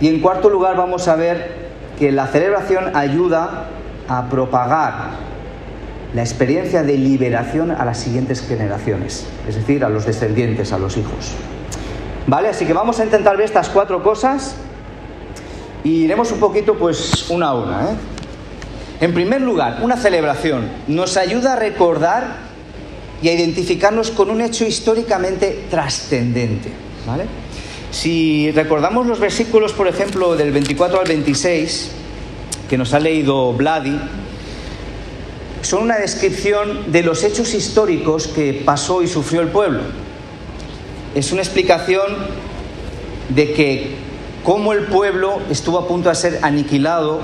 Y 0.00 0.08
en 0.08 0.20
cuarto 0.20 0.48
lugar, 0.48 0.76
vamos 0.76 1.06
a 1.08 1.16
ver 1.16 1.57
que 1.98 2.12
la 2.12 2.26
celebración 2.28 2.96
ayuda 2.96 3.66
a 4.08 4.28
propagar 4.28 5.28
la 6.14 6.22
experiencia 6.22 6.82
de 6.82 6.96
liberación 6.96 7.70
a 7.70 7.84
las 7.84 7.98
siguientes 7.98 8.40
generaciones, 8.40 9.26
es 9.46 9.56
decir, 9.56 9.84
a 9.84 9.88
los 9.88 10.06
descendientes, 10.06 10.72
a 10.72 10.78
los 10.78 10.96
hijos. 10.96 11.34
¿Vale? 12.26 12.48
Así 12.48 12.64
que 12.64 12.72
vamos 12.72 12.98
a 13.00 13.04
intentar 13.04 13.36
ver 13.36 13.46
estas 13.46 13.68
cuatro 13.68 14.02
cosas 14.02 14.54
y 15.84 16.04
iremos 16.04 16.30
un 16.32 16.40
poquito 16.40 16.74
pues 16.74 17.28
una 17.30 17.48
a 17.48 17.54
una. 17.54 17.84
¿eh? 17.84 17.94
En 19.00 19.14
primer 19.14 19.40
lugar, 19.40 19.78
una 19.82 19.96
celebración 19.96 20.68
nos 20.88 21.16
ayuda 21.16 21.54
a 21.54 21.56
recordar 21.56 22.48
y 23.22 23.28
a 23.28 23.32
identificarnos 23.32 24.10
con 24.10 24.30
un 24.30 24.40
hecho 24.40 24.64
históricamente 24.64 25.66
trascendente. 25.70 26.70
¿vale? 27.06 27.24
Si 27.90 28.50
recordamos 28.52 29.06
los 29.06 29.18
versículos, 29.18 29.72
por 29.72 29.88
ejemplo, 29.88 30.36
del 30.36 30.52
24 30.52 31.00
al 31.00 31.08
26, 31.08 31.90
que 32.68 32.76
nos 32.76 32.92
ha 32.92 33.00
leído 33.00 33.52
Vladi, 33.54 33.98
son 35.62 35.82
una 35.82 35.96
descripción 35.96 36.92
de 36.92 37.02
los 37.02 37.24
hechos 37.24 37.54
históricos 37.54 38.28
que 38.28 38.62
pasó 38.64 39.02
y 39.02 39.08
sufrió 39.08 39.40
el 39.40 39.48
pueblo. 39.48 39.80
Es 41.14 41.32
una 41.32 41.42
explicación 41.42 42.06
de 43.30 43.52
que 43.52 43.96
cómo 44.44 44.72
el 44.72 44.84
pueblo 44.84 45.40
estuvo 45.50 45.78
a 45.78 45.88
punto 45.88 46.10
de 46.10 46.14
ser 46.14 46.38
aniquilado 46.42 47.20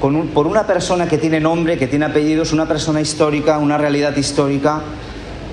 por 0.00 0.46
una 0.46 0.66
persona 0.66 1.08
que 1.08 1.18
tiene 1.18 1.40
nombre, 1.40 1.76
que 1.76 1.86
tiene 1.86 2.06
apellidos, 2.06 2.52
una 2.52 2.66
persona 2.66 3.00
histórica, 3.00 3.58
una 3.58 3.78
realidad 3.78 4.16
histórica, 4.16 4.82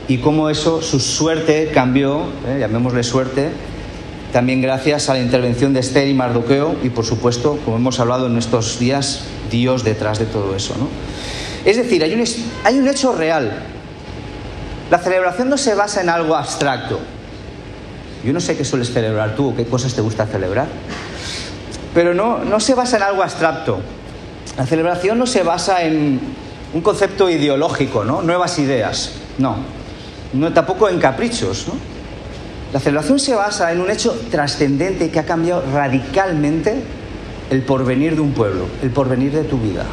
y 0.07 0.19
cómo 0.19 0.49
eso, 0.49 0.81
su 0.81 0.99
suerte 0.99 1.71
cambió, 1.73 2.25
¿eh? 2.47 2.57
llamémosle 2.59 3.03
suerte, 3.03 3.49
también 4.35 4.61
gracias 4.61 5.07
a 5.07 5.13
la 5.13 5.21
intervención 5.21 5.73
de 5.73 5.79
Esther 5.79 6.09
y 6.09 6.13
Mardoqueo, 6.13 6.75
y 6.83 6.89
por 6.89 7.05
supuesto, 7.05 7.57
como 7.63 7.77
hemos 7.77 8.01
hablado 8.01 8.27
en 8.27 8.37
estos 8.37 8.77
días, 8.79 9.21
Dios 9.49 9.85
detrás 9.85 10.19
de 10.19 10.25
todo 10.25 10.57
eso. 10.57 10.75
¿no? 10.77 10.89
Es 11.63 11.77
decir, 11.77 12.03
hay 12.03 12.13
un, 12.13 12.21
hay 12.65 12.77
un 12.77 12.85
hecho 12.85 13.13
real. 13.15 13.63
La 14.91 14.99
celebración 14.99 15.47
no 15.47 15.57
se 15.57 15.73
basa 15.73 16.01
en 16.01 16.09
algo 16.09 16.35
abstracto. 16.35 16.99
Yo 18.25 18.33
no 18.33 18.41
sé 18.41 18.57
qué 18.57 18.65
sueles 18.65 18.91
celebrar 18.91 19.37
tú 19.37 19.51
o 19.51 19.55
qué 19.55 19.63
cosas 19.67 19.93
te 19.93 20.01
gusta 20.01 20.25
celebrar. 20.25 20.67
Pero 21.93 22.13
no, 22.13 22.39
no 22.39 22.59
se 22.59 22.75
basa 22.75 22.97
en 22.97 23.03
algo 23.03 23.23
abstracto. 23.23 23.79
La 24.57 24.65
celebración 24.65 25.17
no 25.17 25.27
se 25.27 25.43
basa 25.43 25.83
en 25.83 26.19
un 26.73 26.81
concepto 26.81 27.29
ideológico, 27.29 28.03
¿no? 28.03 28.21
Nuevas 28.21 28.59
ideas. 28.59 29.13
No. 29.37 29.55
no 30.33 30.51
tampoco 30.51 30.89
en 30.89 30.99
caprichos, 30.99 31.69
¿no? 31.69 31.94
La 32.73 32.79
celebración 32.79 33.19
se 33.19 33.35
basa 33.35 33.71
en 33.71 33.79
un 33.79 33.89
hecho 33.89 34.19
trascendente 34.31 35.09
que 35.09 35.19
ha 35.19 35.25
cambiado 35.25 35.63
radicalmente 35.73 36.75
el 37.49 37.61
porvenir 37.61 38.15
de 38.15 38.21
un 38.21 38.31
pueblo, 38.31 38.65
el 38.81 38.89
porvenir 38.89 39.31
de 39.31 39.43
tu 39.43 39.57
vida. 39.57 39.85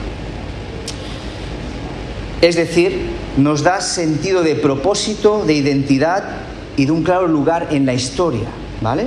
Es 2.41 2.57
decir, 2.57 3.11
nos 3.37 3.63
da 3.63 3.81
sentido 3.81 4.43
de 4.43 4.57
propósito, 4.57 5.45
de 5.45 5.55
identidad 5.55 6.25
y 6.77 6.87
de 6.87 6.93
un 6.93 7.05
claro 7.05 7.29
lugar 7.29 7.69
en 7.71 7.87
la 7.87 7.95
historia, 7.95 8.49
¿vale? 8.81 9.07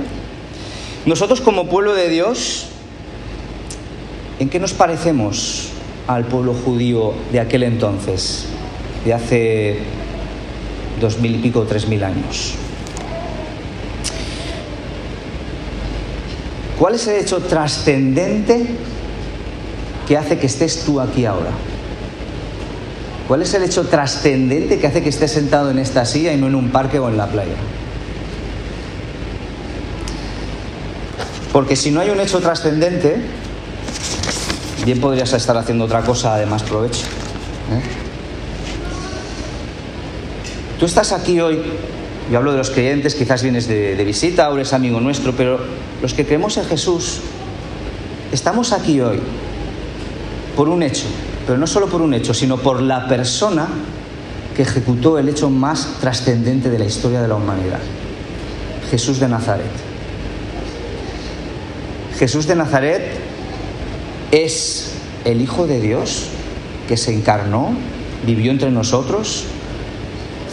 Nosotros 1.04 1.40
como 1.40 1.68
pueblo 1.68 1.94
de 1.94 2.08
Dios, 2.08 2.68
¿en 4.38 4.48
qué 4.48 4.58
nos 4.58 4.72
parecemos 4.72 5.68
al 6.06 6.24
pueblo 6.24 6.54
judío 6.54 7.12
de 7.30 7.40
aquel 7.40 7.62
entonces, 7.64 8.46
de 9.04 9.12
hace 9.12 9.78
dos 11.00 11.18
mil 11.18 11.34
y 11.36 11.38
pico, 11.38 11.64
tres 11.64 11.88
mil 11.88 12.02
años? 12.02 12.54
¿Cuál 16.78 16.94
es 16.94 17.06
el 17.06 17.16
hecho 17.16 17.40
trascendente 17.40 18.66
que 20.06 20.16
hace 20.16 20.38
que 20.38 20.46
estés 20.46 20.84
tú 20.84 21.00
aquí 21.00 21.24
ahora? 21.24 21.50
¿Cuál 23.26 23.42
es 23.42 23.54
el 23.54 23.62
hecho 23.64 23.84
trascendente 23.84 24.78
que 24.78 24.86
hace 24.86 25.02
que 25.02 25.08
estés 25.08 25.32
sentado 25.32 25.70
en 25.70 25.78
esta 25.78 26.04
silla 26.04 26.32
y 26.32 26.36
no 26.36 26.46
en 26.46 26.54
un 26.54 26.70
parque 26.70 26.98
o 26.98 27.08
en 27.08 27.16
la 27.16 27.26
playa? 27.26 27.56
Porque 31.52 31.74
si 31.74 31.90
no 31.90 32.00
hay 32.00 32.10
un 32.10 32.20
hecho 32.20 32.40
trascendente, 32.40 33.16
bien 34.84 35.00
podrías 35.00 35.32
estar 35.32 35.56
haciendo 35.56 35.86
otra 35.86 36.02
cosa 36.02 36.36
de 36.36 36.46
más 36.46 36.62
provecho. 36.62 37.06
¿eh? 37.72 37.80
Tú 40.78 40.84
estás 40.84 41.12
aquí 41.12 41.40
hoy, 41.40 41.62
yo 42.30 42.38
hablo 42.38 42.52
de 42.52 42.58
los 42.58 42.70
creyentes, 42.70 43.14
quizás 43.14 43.42
vienes 43.42 43.68
de, 43.68 44.02
visita 44.04 44.50
o 44.50 44.56
eres 44.56 44.72
amigo 44.72 45.00
nuestro, 45.00 45.32
pero 45.32 45.58
los 46.02 46.14
que 46.14 46.26
creemos 46.26 46.56
en 46.56 46.64
Jesús, 46.64 47.20
estamos 48.32 48.72
aquí 48.72 49.00
hoy 49.00 49.20
por 50.56 50.68
un 50.68 50.82
hecho, 50.82 51.06
pero 51.46 51.58
no 51.58 51.66
solo 51.66 51.86
por 51.86 52.02
un 52.02 52.14
hecho, 52.14 52.34
sino 52.34 52.58
por 52.58 52.82
la 52.82 53.06
persona 53.06 53.68
que 54.56 54.62
ejecutó 54.62 55.18
el 55.18 55.28
hecho 55.28 55.50
más 55.50 55.98
trascendente 56.00 56.70
de 56.70 56.78
la 56.78 56.86
historia 56.86 57.20
de 57.20 57.28
la 57.28 57.36
humanidad, 57.36 57.80
Jesús 58.90 59.20
de 59.20 59.28
Nazaret. 59.28 59.70
Jesús 62.18 62.46
de 62.46 62.56
Nazaret 62.56 63.02
es 64.32 64.92
el 65.24 65.42
Hijo 65.42 65.66
de 65.66 65.80
Dios 65.80 66.28
que 66.88 66.96
se 66.96 67.12
encarnó, 67.12 67.74
vivió 68.24 68.50
entre 68.50 68.70
nosotros. 68.70 69.44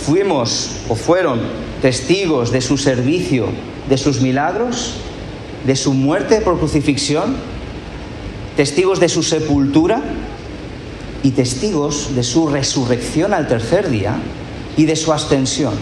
Fuimos 0.06 0.72
o 0.90 0.96
fueron 0.96 1.40
testigos 1.82 2.52
de 2.52 2.60
su 2.60 2.78
servicio, 2.78 3.48
de 3.88 3.98
sus 3.98 4.20
milagros, 4.20 4.96
de 5.66 5.78
su 5.78 5.94
muerte 5.94 6.42
por 6.42 6.58
crucifixión, 6.58 7.36
testigos 8.58 9.00
de 9.00 9.08
su 9.08 9.24
sepultura 9.24 10.02
y 11.24 11.32
testigos 11.32 12.16
de 12.16 12.24
su 12.24 12.50
resurrección 12.50 13.34
al 13.34 13.48
tercer 13.48 13.90
día 13.90 14.16
y 14.76 14.86
de 14.86 14.98
su 14.98 15.14
ascensión. 15.14 15.74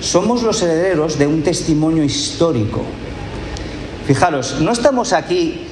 Somos 0.00 0.42
los 0.42 0.60
herederos 0.62 1.16
de 1.16 1.28
un 1.28 1.42
testimonio 1.42 2.02
histórico. 2.02 2.82
Fijaros, 4.06 4.60
no 4.60 4.72
estamos 4.72 5.12
aquí 5.12 5.66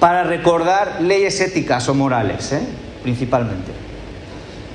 para 0.00 0.22
recordar 0.22 1.02
leyes 1.02 1.40
éticas 1.40 1.88
o 1.88 1.94
morales, 1.94 2.52
¿eh? 2.52 2.60
principalmente. 3.02 3.87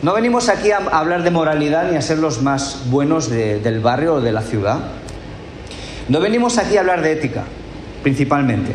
No 0.04 0.14
venimos 0.14 0.50
aquí 0.50 0.72
a 0.72 0.78
hablar 0.78 1.24
de 1.24 1.32
moralidad 1.32 1.90
ni 1.90 1.96
a 1.96 2.02
ser 2.02 2.20
los 2.20 2.42
más 2.42 2.90
buenos 2.90 3.30
de, 3.30 3.60
del 3.60 3.80
barrio 3.80 4.16
o 4.16 4.22
de 4.22 4.34
la 4.34 4.42
ciudad. 4.42 4.80
No 6.10 6.20
venimos 6.20 6.58
aquí 6.58 6.76
a 6.76 6.82
hablar 6.82 7.02
de 7.02 7.14
ética, 7.14 7.46
principalmente. 8.04 8.74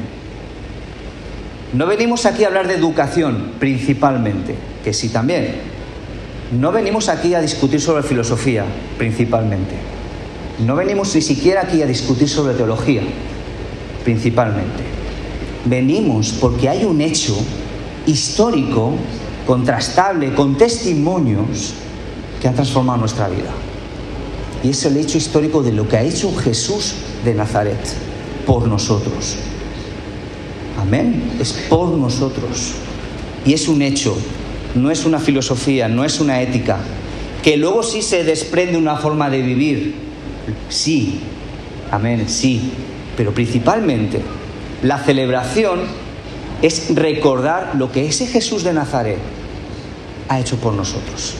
No 1.74 1.86
venimos 1.86 2.24
aquí 2.24 2.44
a 2.44 2.46
hablar 2.46 2.66
de 2.66 2.74
educación, 2.76 3.52
principalmente, 3.58 4.54
que 4.82 4.94
sí 4.94 5.10
también. 5.10 5.56
No 6.58 6.72
venimos 6.72 7.10
aquí 7.10 7.34
a 7.34 7.42
discutir 7.42 7.82
sobre 7.82 8.02
filosofía, 8.02 8.64
principalmente. 8.96 9.74
No 10.64 10.76
venimos 10.76 11.14
ni 11.14 11.20
siquiera 11.20 11.60
aquí 11.60 11.82
a 11.82 11.86
discutir 11.86 12.30
sobre 12.30 12.54
teología, 12.54 13.02
principalmente. 14.02 14.82
Venimos 15.66 16.32
porque 16.40 16.70
hay 16.70 16.86
un 16.86 17.02
hecho 17.02 17.36
histórico, 18.06 18.94
contrastable, 19.48 20.34
con 20.34 20.58
testimonios 20.58 21.72
que 22.38 22.48
han 22.48 22.54
transformado 22.54 22.98
nuestra 22.98 23.28
vida. 23.28 23.48
Y 24.62 24.68
es 24.68 24.84
el 24.84 24.98
hecho 24.98 25.16
histórico 25.16 25.62
de 25.62 25.72
lo 25.72 25.88
que 25.88 25.96
ha 25.96 26.02
hecho 26.02 26.30
Jesús 26.36 26.96
de 27.24 27.32
Nazaret 27.32 27.80
por 28.44 28.68
nosotros. 28.68 29.36
Amén. 30.78 31.38
Es 31.40 31.54
por 31.70 31.88
nosotros. 31.88 32.72
Y 33.46 33.54
es 33.54 33.68
un 33.68 33.80
hecho, 33.80 34.18
no 34.74 34.90
es 34.90 35.06
una 35.06 35.18
filosofía, 35.18 35.88
no 35.88 36.04
es 36.04 36.20
una 36.20 36.42
ética, 36.42 36.80
que 37.42 37.56
luego 37.56 37.82
sí 37.82 38.02
se 38.02 38.24
desprende 38.24 38.76
una 38.76 38.96
forma 38.96 39.30
de 39.30 39.40
vivir. 39.40 39.94
Sí, 40.68 41.20
amén, 41.90 42.28
sí. 42.28 42.70
Pero 43.16 43.32
principalmente 43.32 44.20
la 44.82 44.98
celebración 44.98 45.80
es 46.60 46.94
recordar 46.94 47.76
lo 47.78 47.90
que 47.90 48.06
ese 48.06 48.26
Jesús 48.26 48.62
de 48.62 48.74
Nazaret 48.74 49.37
ha 50.28 50.40
hecho 50.40 50.56
por 50.56 50.72
nosotros 50.74 51.34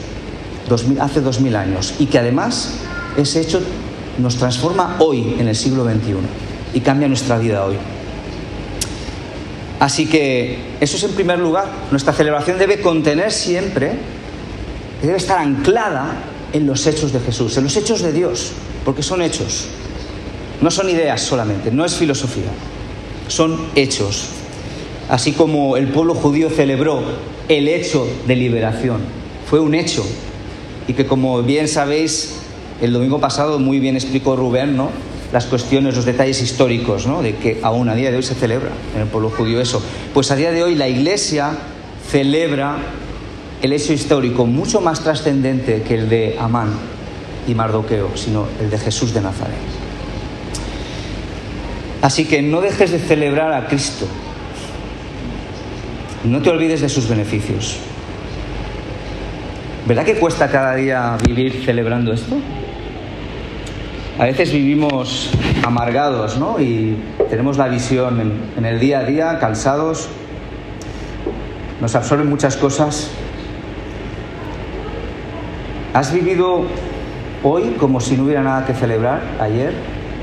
hace 0.99 1.21
dos 1.21 1.39
mil 1.39 1.55
años 1.55 1.95
y 1.99 2.05
que 2.05 2.19
además 2.19 2.73
ese 3.17 3.41
hecho 3.41 3.61
nos 4.17 4.35
transforma 4.35 4.97
hoy 4.99 5.35
en 5.39 5.47
el 5.47 5.55
siglo 5.55 5.83
XXI 5.83 6.15
y 6.73 6.79
cambia 6.81 7.07
nuestra 7.07 7.37
vida 7.37 7.65
hoy. 7.65 7.75
Así 9.79 10.07
que 10.07 10.59
eso 10.79 10.97
es 10.97 11.03
en 11.03 11.11
primer 11.11 11.39
lugar. 11.39 11.65
Nuestra 11.89 12.13
celebración 12.13 12.57
debe 12.57 12.81
contener 12.81 13.31
siempre, 13.31 13.93
debe 15.01 15.17
estar 15.17 15.39
anclada 15.39 16.23
en 16.51 16.67
los 16.67 16.85
hechos 16.85 17.13
de 17.13 17.19
Jesús, 17.21 17.57
en 17.57 17.63
los 17.63 17.77
hechos 17.77 18.01
de 18.01 18.11
Dios, 18.11 18.51
porque 18.83 19.01
son 19.01 19.21
hechos. 19.21 19.67
No 20.61 20.69
son 20.69 20.89
ideas 20.89 21.21
solamente, 21.21 21.71
no 21.71 21.85
es 21.85 21.95
filosofía, 21.95 22.51
son 23.29 23.67
hechos. 23.75 24.27
Así 25.07 25.31
como 25.31 25.77
el 25.77 25.87
pueblo 25.87 26.13
judío 26.13 26.49
celebró 26.49 27.01
el 27.49 27.67
hecho 27.67 28.07
de 28.27 28.35
liberación, 28.35 29.01
fue 29.49 29.59
un 29.59 29.75
hecho. 29.75 30.05
Y 30.87 30.93
que 30.93 31.05
como 31.05 31.41
bien 31.43 31.67
sabéis, 31.67 32.35
el 32.81 32.93
domingo 32.93 33.19
pasado 33.19 33.59
muy 33.59 33.79
bien 33.79 33.95
explicó 33.95 34.35
Rubén, 34.35 34.77
¿no? 34.77 34.89
Las 35.33 35.45
cuestiones, 35.45 35.95
los 35.95 36.05
detalles 36.05 36.41
históricos, 36.41 37.05
¿no? 37.05 37.21
De 37.21 37.35
que 37.35 37.59
aún 37.61 37.89
a 37.89 37.95
día 37.95 38.11
de 38.11 38.17
hoy 38.17 38.23
se 38.23 38.35
celebra 38.35 38.69
en 38.95 39.01
el 39.01 39.07
pueblo 39.07 39.29
judío 39.29 39.59
eso. 39.59 39.81
Pues 40.13 40.31
a 40.31 40.35
día 40.35 40.51
de 40.51 40.63
hoy 40.63 40.75
la 40.75 40.87
Iglesia 40.87 41.51
celebra 42.09 42.77
el 43.61 43.73
hecho 43.73 43.93
histórico 43.93 44.45
mucho 44.45 44.79
más 44.79 45.03
trascendente 45.03 45.81
que 45.81 45.95
el 45.95 46.09
de 46.09 46.37
Amán 46.39 46.69
y 47.47 47.53
Mardoqueo, 47.53 48.15
sino 48.15 48.45
el 48.61 48.69
de 48.69 48.77
Jesús 48.77 49.13
de 49.13 49.21
Nazaret. 49.21 49.57
Así 52.01 52.25
que 52.25 52.41
no 52.41 52.61
dejes 52.61 52.91
de 52.91 52.99
celebrar 52.99 53.53
a 53.53 53.67
Cristo. 53.67 54.07
No 56.23 56.41
te 56.41 56.49
olvides 56.49 56.81
de 56.81 56.89
sus 56.89 57.07
beneficios. 57.07 57.79
¿Verdad 59.87 60.03
que 60.03 60.15
cuesta 60.15 60.49
cada 60.49 60.75
día 60.75 61.17
vivir 61.25 61.63
celebrando 61.63 62.11
esto? 62.11 62.35
A 64.19 64.25
veces 64.25 64.51
vivimos 64.51 65.31
amargados, 65.65 66.37
¿no? 66.37 66.59
Y 66.59 66.97
tenemos 67.29 67.57
la 67.57 67.69
visión 67.69 68.41
en, 68.57 68.65
el 68.65 68.81
día 68.81 68.99
a 68.99 69.03
día, 69.05 69.39
cansados, 69.39 70.09
nos 71.79 71.95
absorben 71.95 72.27
muchas 72.27 72.57
cosas. 72.57 73.11
¿Has 75.93 76.13
vivido 76.13 76.65
hoy 77.43 77.75
como 77.79 78.01
si 78.01 78.17
no 78.17 78.25
hubiera 78.25 78.43
nada 78.43 78.65
que 78.65 78.73
celebrar? 78.73 79.21
¿Ayer? 79.39 79.73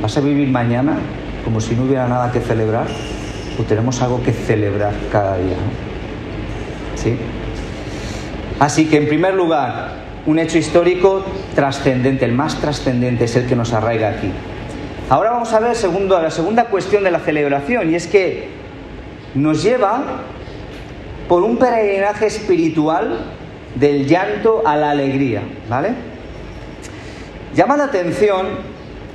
¿Vas 0.02 0.14
a 0.18 0.20
vivir 0.20 0.48
mañana 0.48 0.98
como 1.42 1.58
si 1.62 1.74
no 1.74 1.84
hubiera 1.84 2.06
nada 2.06 2.30
que 2.30 2.40
celebrar? 2.40 2.86
¿O 3.58 3.62
tenemos 3.62 4.02
algo 4.02 4.22
que 4.22 4.32
celebrar 4.32 4.92
cada 5.10 5.38
día? 5.38 5.56
¿no? 5.56 5.85
¿Sí? 7.06 7.16
Así 8.58 8.86
que, 8.86 8.96
en 8.96 9.06
primer 9.06 9.34
lugar, 9.34 9.92
un 10.26 10.40
hecho 10.40 10.58
histórico 10.58 11.24
trascendente, 11.54 12.24
el 12.24 12.32
más 12.32 12.60
trascendente 12.60 13.26
es 13.26 13.36
el 13.36 13.46
que 13.46 13.54
nos 13.54 13.72
arraiga 13.72 14.08
aquí. 14.08 14.32
Ahora 15.08 15.30
vamos 15.30 15.52
a 15.52 15.60
ver 15.60 15.76
segundo, 15.76 16.20
la 16.20 16.32
segunda 16.32 16.64
cuestión 16.64 17.04
de 17.04 17.12
la 17.12 17.20
celebración, 17.20 17.92
y 17.92 17.94
es 17.94 18.08
que 18.08 18.48
nos 19.36 19.62
lleva 19.62 20.02
por 21.28 21.44
un 21.44 21.58
peregrinaje 21.58 22.26
espiritual 22.26 23.18
del 23.76 24.08
llanto 24.08 24.62
a 24.66 24.76
la 24.76 24.90
alegría, 24.90 25.42
¿vale? 25.70 25.90
Llama 27.54 27.76
la 27.76 27.84
atención 27.84 28.46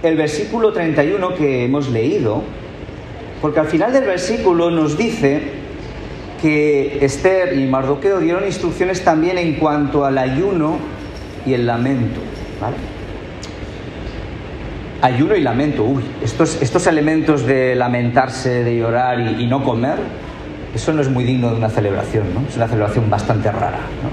el 0.01 0.15
versículo 0.15 0.71
31 0.71 1.35
que 1.35 1.65
hemos 1.65 1.89
leído, 1.89 2.41
porque 3.41 3.59
al 3.59 3.67
final 3.67 3.91
del 3.91 4.05
versículo 4.05 4.71
nos 4.71 4.97
dice 4.97 5.60
que 6.41 7.05
Esther 7.05 7.57
y 7.57 7.67
Mardoqueo 7.67 8.19
dieron 8.19 8.45
instrucciones 8.45 9.03
también 9.03 9.37
en 9.37 9.55
cuanto 9.55 10.05
al 10.05 10.17
ayuno 10.17 10.79
y 11.45 11.53
el 11.53 11.67
lamento. 11.67 12.19
¿vale? 12.59 12.75
Ayuno 15.01 15.35
y 15.35 15.41
lamento, 15.41 15.83
uy, 15.83 16.03
estos, 16.23 16.61
estos 16.61 16.87
elementos 16.87 17.45
de 17.45 17.75
lamentarse, 17.75 18.63
de 18.63 18.77
llorar 18.77 19.19
y, 19.19 19.47
no 19.47 19.63
comer, 19.63 19.97
eso 20.75 20.93
no 20.93 21.01
es 21.01 21.09
muy 21.09 21.23
digno 21.23 21.49
de 21.49 21.55
una 21.55 21.69
celebración, 21.69 22.33
¿no? 22.33 22.47
Es 22.47 22.55
una 22.55 22.67
celebración 22.67 23.09
bastante 23.09 23.51
rara, 23.51 23.79
¿no? 24.03 24.09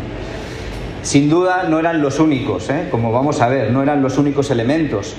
Sin 1.03 1.29
duda 1.29 1.65
no 1.69 1.79
eran 1.79 2.03
los 2.03 2.19
únicos, 2.19 2.69
¿eh? 2.71 2.89
como 2.91 3.13
vamos 3.13 3.41
a 3.41 3.49
ver, 3.49 3.71
no 3.71 3.83
eran 3.83 4.03
los 4.03 4.19
únicos 4.19 4.51
elementos. 4.51 5.15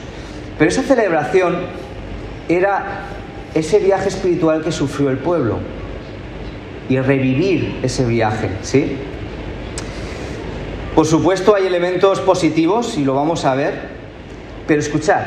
Pero 0.57 0.69
esa 0.69 0.83
celebración 0.83 1.55
era 2.49 3.05
ese 3.53 3.79
viaje 3.79 4.09
espiritual 4.09 4.63
que 4.63 4.71
sufrió 4.71 5.09
el 5.09 5.17
pueblo 5.17 5.59
y 6.89 6.99
revivir 6.99 7.79
ese 7.83 8.05
viaje, 8.05 8.49
¿sí? 8.63 8.97
Por 10.95 11.05
supuesto 11.05 11.55
hay 11.55 11.67
elementos 11.67 12.19
positivos 12.19 12.97
y 12.97 13.05
lo 13.05 13.13
vamos 13.13 13.45
a 13.45 13.55
ver, 13.55 13.73
pero 14.67 14.81
escuchad, 14.81 15.21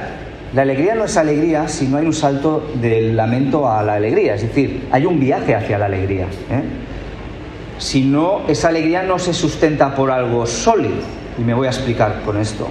la 0.55 0.63
alegría 0.63 0.95
no 0.95 1.05
es 1.05 1.17
alegría 1.17 1.69
si 1.69 1.87
no 1.87 1.97
hay 1.97 2.05
un 2.05 2.13
salto 2.13 2.69
del 2.75 3.17
lamento 3.17 3.71
a 3.71 3.83
la 3.83 3.95
alegría, 3.95 4.35
es 4.35 4.43
decir, 4.43 4.83
hay 4.91 5.07
un 5.07 5.19
viaje 5.19 5.55
hacia 5.55 5.79
la 5.79 5.87
alegría. 5.87 6.27
¿eh? 6.51 6.63
Si 7.79 8.03
no, 8.03 8.43
esa 8.49 8.69
alegría 8.69 9.03
no 9.03 9.19
se 9.19 9.33
sustenta 9.33 9.95
por 9.95 10.11
algo 10.11 10.45
sólido, 10.47 10.97
y 11.39 11.43
me 11.43 11.55
voy 11.55 11.69
a 11.69 11.71
explicar 11.71 12.21
con 12.25 12.37
esto. 12.37 12.67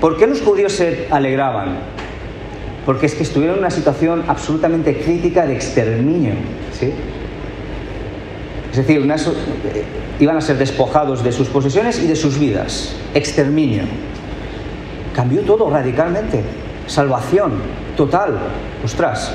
¿Por 0.00 0.16
qué 0.16 0.26
los 0.26 0.40
judíos 0.40 0.72
se 0.72 1.08
alegraban? 1.10 1.76
Porque 2.86 3.06
es 3.06 3.14
que 3.14 3.22
estuvieron 3.24 3.56
en 3.56 3.64
una 3.64 3.70
situación 3.70 4.24
absolutamente 4.28 4.96
crítica 4.98 5.44
de 5.44 5.54
exterminio, 5.56 6.32
¿sí? 6.72 6.92
Es 8.70 8.76
decir, 8.76 9.00
una, 9.00 9.16
iban 10.20 10.36
a 10.36 10.40
ser 10.40 10.58
despojados 10.58 11.24
de 11.24 11.32
sus 11.32 11.48
posesiones 11.48 12.02
y 12.02 12.06
de 12.06 12.16
sus 12.16 12.38
vidas. 12.38 12.94
Exterminio. 13.14 13.82
Cambió 15.14 15.42
todo 15.42 15.70
radicalmente. 15.70 16.42
Salvación 16.86 17.52
total. 17.96 18.38
Ostras. 18.84 19.32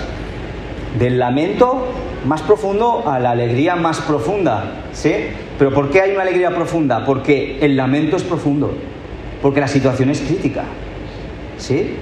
Del 1.00 1.18
lamento 1.18 1.88
más 2.26 2.42
profundo 2.42 3.04
a 3.08 3.20
la 3.20 3.32
alegría 3.32 3.76
más 3.76 4.02
profunda. 4.02 4.84
¿Sí? 4.94 5.14
Pero 5.58 5.74
¿por 5.74 5.90
qué 5.90 6.02
hay 6.02 6.12
una 6.12 6.22
alegría 6.22 6.54
profunda? 6.54 7.06
Porque 7.06 7.60
el 7.62 7.76
lamento 7.76 8.16
es 8.16 8.24
profundo. 8.24 8.74
Porque 9.42 9.60
la 9.60 9.68
situación 9.68 10.10
es 10.10 10.22
crítica. 10.22 10.64
¿Sí? 11.58 11.98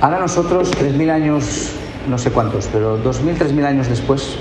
Ahora 0.00 0.18
nosotros, 0.18 0.70
3.000 0.72 1.10
años 1.10 1.72
no 2.08 2.18
sé 2.18 2.30
cuántos, 2.30 2.68
pero 2.72 2.96
dos 2.96 3.20
mil, 3.22 3.34
tres 3.36 3.52
mil 3.52 3.64
años 3.64 3.88
después, 3.88 4.36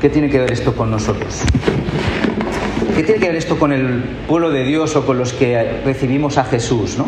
¿qué 0.00 0.08
tiene 0.08 0.28
que 0.30 0.38
ver 0.38 0.52
esto 0.52 0.74
con 0.74 0.90
nosotros? 0.90 1.42
¿Qué 2.96 3.02
tiene 3.02 3.20
que 3.20 3.28
ver 3.28 3.36
esto 3.36 3.58
con 3.58 3.72
el 3.72 4.02
pueblo 4.28 4.50
de 4.50 4.64
Dios 4.64 4.96
o 4.96 5.06
con 5.06 5.18
los 5.18 5.32
que 5.32 5.80
recibimos 5.84 6.38
a 6.38 6.44
Jesús, 6.44 6.98
no? 6.98 7.06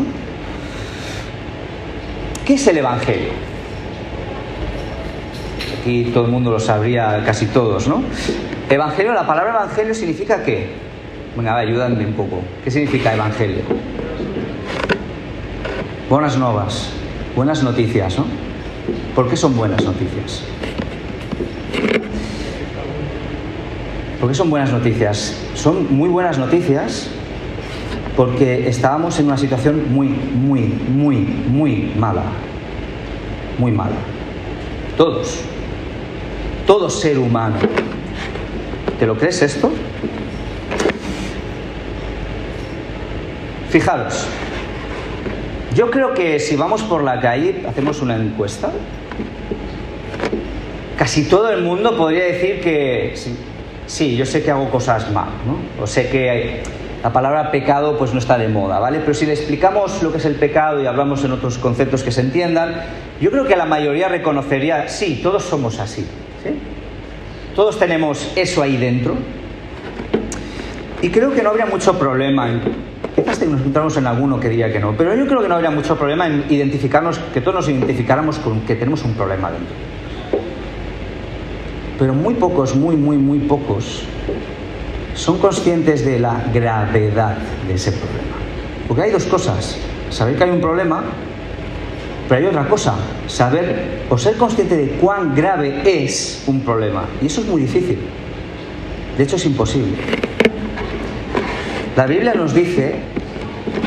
¿Qué 2.45 2.55
es 2.55 2.67
el 2.67 2.77
Evangelio? 2.77 3.31
Aquí 5.79 6.11
todo 6.13 6.25
el 6.25 6.31
mundo 6.31 6.51
lo 6.51 6.59
sabría, 6.59 7.23
casi 7.25 7.45
todos, 7.47 7.87
¿no? 7.87 8.03
Evangelio, 8.69 9.13
la 9.13 9.27
palabra 9.27 9.51
evangelio 9.51 9.93
significa 9.93 10.43
qué? 10.43 10.69
Venga, 11.35 11.57
ayúdame 11.57 12.05
un 12.05 12.13
poco. 12.13 12.41
¿Qué 12.63 12.71
significa 12.71 13.13
evangelio? 13.13 13.63
Buenas 16.09 16.37
novas, 16.37 16.89
buenas 17.35 17.63
noticias, 17.63 18.17
¿no? 18.17 18.42
¿Por 19.15 19.29
qué 19.29 19.35
son 19.35 19.55
buenas 19.55 19.83
noticias? 19.83 20.43
¿Por 24.19 24.29
qué 24.29 24.35
son 24.35 24.49
buenas 24.49 24.71
noticias? 24.71 25.37
Son 25.53 25.95
muy 25.95 26.09
buenas 26.09 26.37
noticias 26.37 27.09
porque 28.15 28.67
estábamos 28.67 29.19
en 29.19 29.25
una 29.25 29.37
situación 29.37 29.93
muy, 29.93 30.07
muy, 30.07 30.61
muy, 30.61 31.17
muy 31.17 31.93
mala. 31.97 32.23
Muy 33.57 33.71
mala. 33.71 33.95
Todos. 34.97 35.41
Todo 36.65 36.89
ser 36.89 37.17
humano. 37.19 37.55
¿Te 38.99 39.05
lo 39.05 39.17
crees 39.17 39.41
esto? 39.41 39.71
Fijaros, 43.69 44.27
yo 45.75 45.89
creo 45.89 46.13
que 46.13 46.39
si 46.39 46.55
vamos 46.55 46.83
por 46.83 47.03
la 47.03 47.19
calle, 47.19 47.63
hacemos 47.67 48.01
una 48.01 48.15
encuesta, 48.15 48.69
casi 50.97 51.25
todo 51.27 51.49
el 51.49 51.63
mundo 51.63 51.97
podría 51.97 52.25
decir 52.25 52.61
que 52.61 53.13
sí, 53.15 53.35
sí, 53.87 54.15
yo 54.15 54.25
sé 54.25 54.43
que 54.43 54.51
hago 54.51 54.69
cosas 54.69 55.11
mal, 55.11 55.29
¿no? 55.45 55.83
O 55.83 55.87
sé 55.87 56.09
que 56.09 56.61
la 57.01 57.11
palabra 57.11 57.51
pecado 57.51 57.97
pues 57.97 58.13
no 58.13 58.19
está 58.19 58.37
de 58.37 58.47
moda, 58.47 58.79
¿vale? 58.79 58.99
Pero 58.99 59.13
si 59.13 59.25
le 59.25 59.33
explicamos 59.33 60.01
lo 60.03 60.11
que 60.11 60.19
es 60.19 60.25
el 60.25 60.35
pecado 60.35 60.81
y 60.81 60.85
hablamos 60.85 61.23
en 61.23 61.31
otros 61.31 61.57
conceptos 61.57 62.03
que 62.03 62.11
se 62.11 62.21
entiendan, 62.21 62.75
yo 63.19 63.31
creo 63.31 63.45
que 63.45 63.55
la 63.55 63.65
mayoría 63.65 64.07
reconocería, 64.07 64.87
sí, 64.87 65.19
todos 65.23 65.43
somos 65.43 65.79
así, 65.79 66.01
¿sí? 66.43 66.59
Todos 67.55 67.79
tenemos 67.79 68.31
eso 68.35 68.61
ahí 68.61 68.77
dentro. 68.77 69.15
Y 71.01 71.09
creo 71.09 71.33
que 71.33 71.43
no 71.43 71.49
habría 71.49 71.65
mucho 71.65 71.99
problema 71.99 72.49
en 72.49 72.61
Quizás 73.15 73.45
nos 73.45 73.59
encontramos 73.59 73.95
en 73.97 74.07
alguno 74.07 74.39
que 74.39 74.49
diría 74.49 74.71
que 74.71 74.79
no, 74.79 74.95
pero 74.97 75.13
yo 75.15 75.27
creo 75.27 75.41
que 75.41 75.47
no 75.47 75.55
habría 75.55 75.69
mucho 75.69 75.95
problema 75.95 76.27
en 76.27 76.45
identificarnos, 76.49 77.19
que 77.33 77.41
todos 77.41 77.55
nos 77.55 77.69
identificáramos 77.69 78.39
con 78.39 78.61
que 78.61 78.75
tenemos 78.75 79.03
un 79.03 79.13
problema 79.13 79.51
dentro. 79.51 79.75
Pero 81.99 82.13
muy 82.13 82.33
pocos, 82.33 82.75
muy, 82.75 82.95
muy, 82.95 83.17
muy 83.17 83.39
pocos 83.39 84.03
son 85.13 85.37
conscientes 85.37 86.03
de 86.03 86.19
la 86.19 86.43
gravedad 86.51 87.37
de 87.67 87.75
ese 87.75 87.91
problema. 87.91 88.35
Porque 88.87 89.03
hay 89.03 89.11
dos 89.11 89.25
cosas, 89.25 89.77
saber 90.09 90.35
que 90.35 90.43
hay 90.45 90.49
un 90.49 90.61
problema, 90.61 91.03
pero 92.27 92.41
hay 92.41 92.47
otra 92.47 92.67
cosa, 92.67 92.95
saber 93.27 94.05
o 94.09 94.17
ser 94.17 94.37
consciente 94.37 94.75
de 94.75 94.87
cuán 94.97 95.35
grave 95.35 95.81
es 95.85 96.43
un 96.47 96.61
problema. 96.61 97.05
Y 97.21 97.27
eso 97.27 97.41
es 97.41 97.47
muy 97.47 97.61
difícil. 97.61 97.99
De 99.17 99.23
hecho, 99.23 99.35
es 99.35 99.45
imposible. 99.45 99.93
La 101.95 102.07
Biblia 102.07 102.33
nos 102.33 102.55
dice 102.55 102.95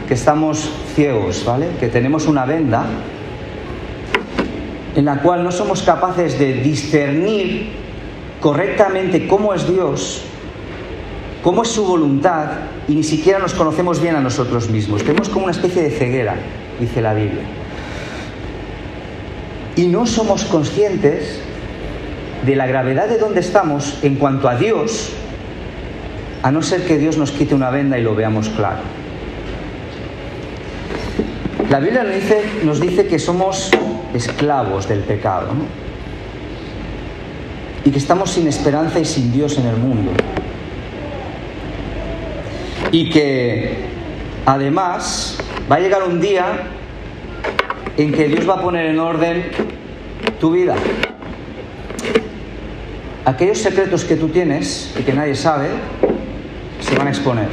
que 0.07 0.15
estamos 0.15 0.71
ciegos, 0.95 1.45
¿vale? 1.45 1.67
Que 1.81 1.89
tenemos 1.89 2.27
una 2.27 2.45
venda 2.45 2.85
en 4.95 5.05
la 5.05 5.21
cual 5.23 5.43
no 5.43 5.51
somos 5.51 5.83
capaces 5.83 6.39
de 6.39 6.55
discernir 6.55 7.73
correctamente 8.41 9.27
cómo 9.27 9.53
es 9.55 9.69
Dios, 9.69 10.23
cómo 11.43 11.65
es 11.65 11.69
su 11.69 11.85
voluntad 11.85 12.51
y 12.87 12.95
ni 12.95 13.03
siquiera 13.03 13.41
nos 13.41 13.55
conocemos 13.55 14.01
bien 14.01 14.15
a 14.15 14.21
nosotros 14.21 14.71
mismos. 14.71 15.03
Tenemos 15.03 15.29
como 15.29 15.47
una 15.47 15.53
especie 15.53 15.83
de 15.83 15.91
ceguera, 15.91 16.37
dice 16.79 17.03
la 17.03 17.13
Biblia. 17.13 17.43
Y 19.75 19.89
no 19.89 20.07
somos 20.07 20.45
conscientes 20.45 21.41
de 22.47 22.55
la 22.55 22.69
gravedad 22.69 23.09
de 23.09 23.19
donde 23.19 23.41
estamos 23.41 23.99
en 24.03 24.15
cuanto 24.15 24.49
a 24.49 24.55
Dios 24.55 25.11
a 26.47 26.53
no 26.53 26.63
ser 26.63 26.87
que 26.87 26.97
Dios 26.97 27.19
nos 27.19 27.33
quite 27.33 27.57
una 27.57 27.71
venda 27.71 27.99
y 27.99 28.03
lo 28.05 28.15
veamos 28.15 28.49
claro. 28.51 28.79
La 31.69 31.81
Biblia 31.81 32.07
nos 32.63 32.81
dice, 32.81 33.09
que 33.09 33.19
somos 33.19 33.69
esclavos 34.15 34.87
del 34.87 35.01
pecado 35.01 35.49
y 37.85 37.91
que 37.91 37.99
estamos 37.99 38.31
sin 38.31 38.47
esperanza 38.47 39.01
y 39.01 39.05
sin 39.05 39.33
Dios 39.33 39.59
en 39.59 39.67
el 39.67 39.77
mundo. 39.77 40.13
Y 42.93 43.11
que 43.11 43.79
además 44.47 45.39
va 45.69 45.77
a 45.77 45.81
llegar 45.81 46.05
un 46.05 46.21
día 46.21 46.61
en 47.97 48.13
que 48.13 48.29
Dios 48.29 48.49
va 48.49 48.55
a 48.55 48.63
poner 48.63 48.87
en 48.87 49.01
orden 49.01 49.47
tu 50.39 50.53
vida. 50.53 50.77
Aquellos 53.25 53.59
secretos 53.59 54.05
que 54.05 54.15
tú 54.15 54.29
tienes 54.29 54.95
y 54.97 55.03
que 55.03 55.13
nadie 55.13 55.35
sabe, 55.35 55.71
se 56.89 56.97
van 56.97 57.09
a 57.09 57.11
exponer. 57.11 57.49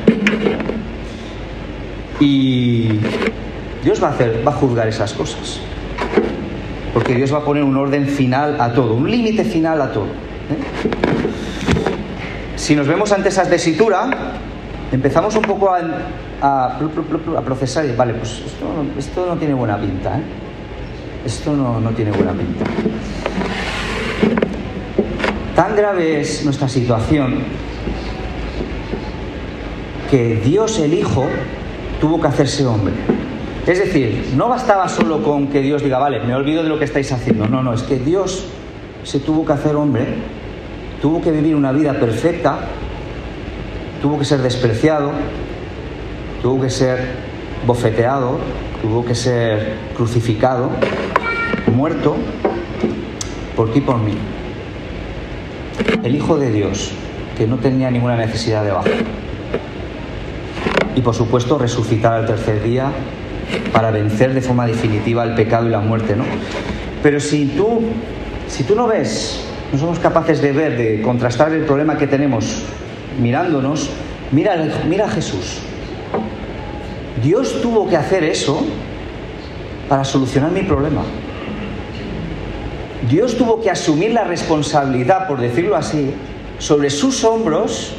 Y 2.19 2.99
Dios 3.83 4.01
va 4.01 4.09
a 4.09 4.11
hacer, 4.11 4.43
va 4.45 4.51
a 4.51 4.55
juzgar 4.55 4.87
esas 4.87 5.13
cosas. 5.13 5.59
Porque 6.93 7.15
Dios 7.15 7.33
va 7.33 7.39
a 7.39 7.43
poner 7.43 7.63
un 7.63 7.75
orden 7.75 8.07
final 8.07 8.61
a 8.61 8.71
todo, 8.71 8.93
un 8.93 9.09
límite 9.09 9.43
final 9.43 9.81
a 9.81 9.91
todo. 9.91 10.05
¿eh? 10.05 10.57
Si 12.55 12.75
nos 12.75 12.87
vemos 12.87 13.11
ante 13.11 13.29
esa 13.29 13.49
tesitura, 13.49 14.09
empezamos 14.91 15.35
un 15.35 15.41
poco 15.41 15.71
a, 15.71 16.77
procesar 17.43 17.85
y, 17.85 17.95
vale, 17.95 18.13
pues 18.13 18.43
esto, 18.97 19.25
no 19.25 19.35
tiene 19.37 19.55
buena 19.55 19.77
pinta, 19.79 20.17
¿eh? 20.17 20.23
Esto 21.25 21.55
no, 21.55 21.79
no 21.79 21.89
tiene 21.91 22.11
buena 22.11 22.33
pinta. 22.33 22.65
Tan 25.55 25.75
grave 25.75 26.21
es 26.21 26.43
nuestra 26.43 26.67
situación 26.67 27.39
que 30.13 30.35
Dios 30.35 30.77
el 30.77 30.93
Hijo 30.93 31.25
tuvo 31.99 32.21
que 32.21 32.27
hacerse 32.27 32.63
hombre. 32.67 32.93
Es 33.65 33.79
decir, 33.79 34.33
no 34.37 34.47
bastaba 34.47 34.87
solo 34.87 35.23
con 35.23 35.47
que 35.47 35.59
Dios 35.61 35.81
diga, 35.81 35.97
vale, 35.97 36.19
me 36.19 36.35
olvido 36.35 36.61
de 36.61 36.69
lo 36.69 36.77
que 36.77 36.85
estáis 36.85 37.11
haciendo. 37.11 37.47
No, 37.47 37.63
no, 37.63 37.73
es 37.73 37.81
que 37.81 37.97
Dios 37.97 38.45
se 39.03 39.19
tuvo 39.19 39.43
que 39.43 39.53
hacer 39.53 39.75
hombre, 39.75 40.05
tuvo 41.01 41.19
que 41.19 41.31
vivir 41.31 41.55
una 41.55 41.71
vida 41.71 41.93
perfecta, 41.93 42.59
tuvo 44.03 44.19
que 44.19 44.25
ser 44.25 44.43
despreciado, 44.43 45.13
tuvo 46.43 46.61
que 46.61 46.69
ser 46.69 46.99
bofeteado, 47.65 48.37
tuvo 48.83 49.03
que 49.03 49.15
ser 49.15 49.77
crucificado, 49.97 50.69
muerto 51.73 52.17
por 53.55 53.73
ti 53.73 53.79
y 53.79 53.81
por 53.81 53.97
mí. 53.97 54.13
El 56.03 56.15
Hijo 56.15 56.37
de 56.37 56.51
Dios, 56.51 56.91
que 57.35 57.47
no 57.47 57.57
tenía 57.57 57.89
ninguna 57.89 58.15
necesidad 58.15 58.63
de 58.63 58.73
bajar 58.73 59.22
y 60.95 61.01
por 61.01 61.15
supuesto 61.15 61.57
resucitar 61.57 62.13
al 62.13 62.25
tercer 62.25 62.63
día 62.63 62.91
para 63.71 63.91
vencer 63.91 64.33
de 64.33 64.41
forma 64.41 64.65
definitiva 64.65 65.23
el 65.23 65.35
pecado 65.35 65.67
y 65.67 65.69
la 65.69 65.79
muerte, 65.79 66.15
¿no? 66.15 66.23
Pero 67.01 67.19
si 67.19 67.47
tú, 67.47 67.81
si 68.47 68.63
tú 68.63 68.75
no 68.75 68.87
ves, 68.87 69.41
no 69.71 69.79
somos 69.79 69.99
capaces 69.99 70.41
de 70.41 70.51
ver, 70.51 70.77
de 70.77 71.01
contrastar 71.01 71.51
el 71.51 71.65
problema 71.65 71.97
que 71.97 72.07
tenemos 72.07 72.63
mirándonos, 73.21 73.89
mira, 74.31 74.55
mira 74.87 75.05
a 75.05 75.09
Jesús. 75.09 75.59
Dios 77.21 77.61
tuvo 77.61 77.89
que 77.89 77.97
hacer 77.97 78.23
eso 78.23 78.63
para 79.89 80.03
solucionar 80.03 80.51
mi 80.51 80.63
problema. 80.63 81.03
Dios 83.09 83.37
tuvo 83.37 83.61
que 83.61 83.69
asumir 83.69 84.11
la 84.11 84.23
responsabilidad, 84.23 85.27
por 85.27 85.39
decirlo 85.39 85.75
así, 85.75 86.11
sobre 86.57 86.89
sus 86.89 87.23
hombros 87.23 87.93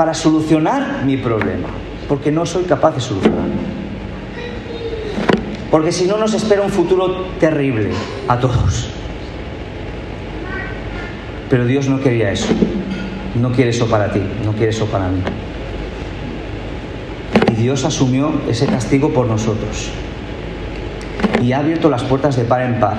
para 0.00 0.14
solucionar 0.14 1.04
mi 1.04 1.18
problema, 1.18 1.68
porque 2.08 2.32
no 2.32 2.46
soy 2.46 2.64
capaz 2.64 2.94
de 2.94 3.02
solucionarlo. 3.02 3.52
Porque 5.70 5.92
si 5.92 6.06
no 6.06 6.16
nos 6.16 6.32
espera 6.32 6.62
un 6.62 6.70
futuro 6.70 7.26
terrible 7.38 7.90
a 8.26 8.40
todos. 8.40 8.88
Pero 11.50 11.66
Dios 11.66 11.86
no 11.86 12.00
quería 12.00 12.32
eso. 12.32 12.46
No 13.38 13.52
quiere 13.52 13.72
eso 13.72 13.90
para 13.90 14.10
ti, 14.10 14.22
no 14.42 14.52
quiere 14.52 14.70
eso 14.70 14.86
para 14.86 15.08
mí. 15.08 15.20
Y 17.52 17.56
Dios 17.56 17.84
asumió 17.84 18.32
ese 18.48 18.64
castigo 18.64 19.12
por 19.12 19.26
nosotros. 19.26 19.90
Y 21.42 21.52
ha 21.52 21.58
abierto 21.58 21.90
las 21.90 22.04
puertas 22.04 22.36
de 22.36 22.44
par 22.44 22.62
en 22.62 22.80
par 22.80 22.96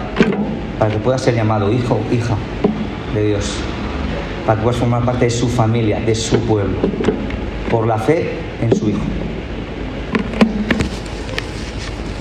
para 0.78 0.92
que 0.92 1.00
puedas 1.00 1.22
ser 1.22 1.34
llamado 1.34 1.74
hijo, 1.74 2.00
hija 2.12 2.36
de 3.16 3.26
Dios 3.26 3.56
para 4.46 4.58
que 4.58 4.64
puedas 4.64 4.80
formar 4.80 5.04
parte 5.04 5.26
de 5.26 5.32
su 5.32 5.48
familia, 5.48 6.00
de 6.00 6.16
su 6.16 6.40
pueblo, 6.40 6.78
por 7.70 7.88
la 7.88 7.98
fe 7.98 8.40
en 8.62 8.76
su 8.76 8.90
Hijo. 8.90 9.02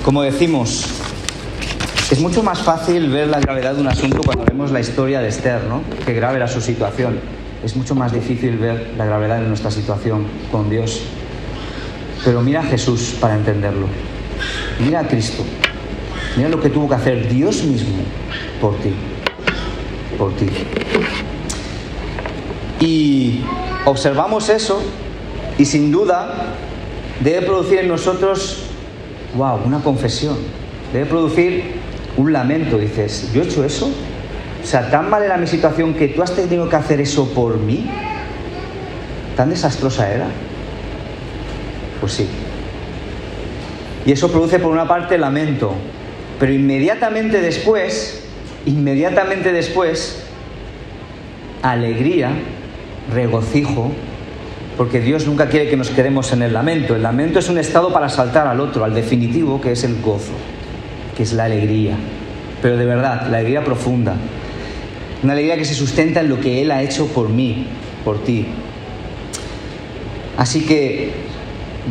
Como 0.04 0.22
decimos, 0.22 0.86
es 2.10 2.20
mucho 2.20 2.42
más 2.42 2.60
fácil 2.60 3.08
ver 3.10 3.28
la 3.28 3.38
gravedad 3.38 3.74
de 3.74 3.82
un 3.82 3.88
asunto 3.88 4.20
cuando 4.24 4.44
vemos 4.44 4.72
la 4.72 4.80
historia 4.80 5.20
de 5.20 5.28
Esther, 5.28 5.64
¿no? 5.64 5.82
Que 6.04 6.14
grave 6.14 6.38
era 6.38 6.48
su 6.48 6.60
situación. 6.60 7.20
Es 7.62 7.76
mucho 7.76 7.94
más 7.94 8.12
difícil 8.12 8.56
ver 8.56 8.94
la 8.96 9.04
gravedad 9.04 9.40
de 9.40 9.46
nuestra 9.46 9.70
situación 9.70 10.26
con 10.50 10.70
Dios. 10.70 11.02
Pero 12.24 12.42
mira 12.42 12.60
a 12.60 12.64
Jesús 12.64 13.16
para 13.20 13.34
entenderlo. 13.34 13.86
Mira 14.80 15.00
a 15.00 15.06
Cristo. 15.06 15.44
Mira 16.36 16.48
lo 16.48 16.60
que 16.60 16.70
tuvo 16.70 16.88
que 16.88 16.94
hacer 16.94 17.28
Dios 17.28 17.62
mismo 17.62 18.02
por 18.60 18.76
ti. 18.78 18.92
Por 20.18 20.34
ti. 20.34 20.46
Y 22.80 23.40
observamos 23.84 24.48
eso 24.48 24.82
y 25.58 25.66
sin 25.66 25.92
duda 25.92 26.54
debe 27.22 27.42
producir 27.46 27.80
en 27.80 27.88
nosotros, 27.88 28.64
wow, 29.36 29.60
una 29.64 29.80
confesión. 29.80 30.38
Debe 30.92 31.06
producir 31.06 31.74
un 32.16 32.32
lamento. 32.32 32.78
Dices, 32.78 33.30
¿yo 33.34 33.42
he 33.42 33.44
hecho 33.44 33.64
eso? 33.64 33.90
O 34.62 34.66
sea, 34.66 34.90
tan 34.90 35.10
mal 35.10 35.22
era 35.22 35.36
mi 35.36 35.46
situación 35.46 35.94
que 35.94 36.08
tú 36.08 36.22
has 36.22 36.34
tenido 36.34 36.68
que 36.68 36.76
hacer 36.76 37.00
eso 37.00 37.28
por 37.34 37.58
mí. 37.58 37.90
¿Tan 39.36 39.50
desastrosa 39.50 40.10
era? 40.10 40.26
Pues 42.00 42.12
sí. 42.12 42.28
Y 44.06 44.12
eso 44.12 44.30
produce 44.32 44.58
por 44.58 44.72
una 44.72 44.88
parte 44.88 45.18
lamento, 45.18 45.74
pero 46.38 46.52
inmediatamente 46.52 47.40
después, 47.40 48.24
inmediatamente 48.64 49.52
después, 49.52 50.22
alegría, 51.62 52.30
regocijo, 53.10 53.92
porque 54.76 55.00
Dios 55.00 55.26
nunca 55.26 55.48
quiere 55.48 55.68
que 55.68 55.76
nos 55.76 55.90
quedemos 55.90 56.32
en 56.32 56.42
el 56.42 56.52
lamento. 56.52 56.96
El 56.96 57.02
lamento 57.02 57.38
es 57.38 57.48
un 57.48 57.58
estado 57.58 57.92
para 57.92 58.08
saltar 58.08 58.46
al 58.46 58.60
otro, 58.60 58.84
al 58.84 58.94
definitivo, 58.94 59.60
que 59.60 59.72
es 59.72 59.84
el 59.84 60.00
gozo, 60.00 60.32
que 61.16 61.22
es 61.22 61.32
la 61.32 61.44
alegría. 61.44 61.96
Pero 62.62 62.76
de 62.76 62.86
verdad, 62.86 63.26
la 63.30 63.38
alegría 63.38 63.64
profunda. 63.64 64.14
Una 65.22 65.34
alegría 65.34 65.56
que 65.56 65.64
se 65.64 65.74
sustenta 65.74 66.20
en 66.20 66.30
lo 66.30 66.40
que 66.40 66.62
Él 66.62 66.70
ha 66.70 66.82
hecho 66.82 67.08
por 67.08 67.28
mí, 67.28 67.66
por 68.04 68.24
ti. 68.24 68.46
Así 70.38 70.64
que 70.64 71.12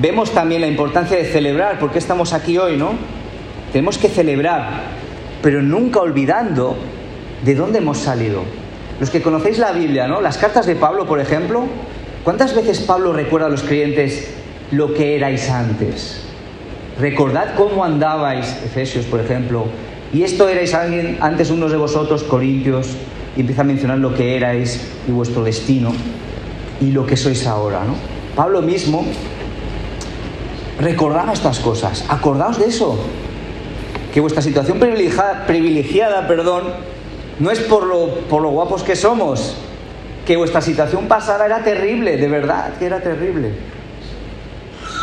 vemos 0.01 0.32
también 0.32 0.62
la 0.62 0.67
importancia 0.67 1.17
de 1.17 1.25
celebrar, 1.25 1.77
porque 1.77 1.99
estamos 1.99 2.34
aquí 2.34 2.58
hoy, 2.58 2.77
¿no? 2.77 2.93
Tenemos 3.71 3.99
que 3.99 4.10
celebrar, 4.10 4.86
pero 5.43 5.62
nunca 5.62 5.99
olvidando 5.99 6.75
de 7.45 7.53
dónde 7.53 7.77
hemos 7.77 7.99
salido. 7.99 8.43
Los 8.99 9.09
que 9.09 9.21
conocéis 9.21 9.57
la 9.59 9.71
Biblia, 9.71 10.07
¿no? 10.07 10.21
Las 10.21 10.38
cartas 10.38 10.65
de 10.65 10.75
Pablo, 10.75 11.05
por 11.05 11.19
ejemplo, 11.19 11.63
¿cuántas 12.23 12.55
veces 12.55 12.79
Pablo 12.79 13.13
recuerda 13.13 13.47
a 13.47 13.49
los 13.49 13.63
creyentes 13.63 14.29
lo 14.71 14.93
que 14.93 15.15
erais 15.15 15.49
antes? 15.49 16.21
Recordad 16.99 17.55
cómo 17.55 17.85
andabais, 17.85 18.57
Efesios, 18.65 19.05
por 19.05 19.21
ejemplo, 19.21 19.65
y 20.12 20.23
esto 20.23 20.49
erais 20.49 20.73
alguien 20.73 21.17
antes 21.21 21.49
unos 21.49 21.71
de 21.71 21.77
vosotros, 21.77 22.23
Corintios, 22.23 22.89
y 23.38 23.41
empieza 23.41 23.62
a 23.62 23.65
mencionar 23.65 23.99
lo 23.99 24.13
que 24.13 24.35
erais 24.35 24.85
y 25.07 25.12
vuestro 25.12 25.43
destino 25.43 25.93
y 26.81 26.91
lo 26.91 27.05
que 27.05 27.15
sois 27.15 27.45
ahora, 27.47 27.85
¿no? 27.85 27.95
Pablo 28.35 28.62
mismo 28.62 29.05
recordaba 30.79 31.33
estas 31.33 31.59
cosas. 31.59 32.05
Acordaos 32.09 32.59
de 32.59 32.65
eso. 32.65 32.99
Que 34.13 34.19
vuestra 34.21 34.41
situación 34.41 34.79
privilegiada, 34.79 35.45
privilegiada 35.45 36.27
perdón, 36.27 36.63
no 37.39 37.52
es 37.52 37.60
por 37.60 37.86
lo, 37.86 38.15
por 38.30 38.41
lo 38.41 38.49
guapos 38.49 38.84
que 38.84 38.95
somos. 38.95 39.56
Que 40.25 40.38
vuestra 40.38 40.62
situación 40.62 41.08
pasada 41.08 41.45
era 41.45 41.63
terrible, 41.63 42.17
de 42.17 42.28
verdad, 42.28 42.73
que 42.78 42.86
era 42.86 43.02
terrible. 43.02 43.52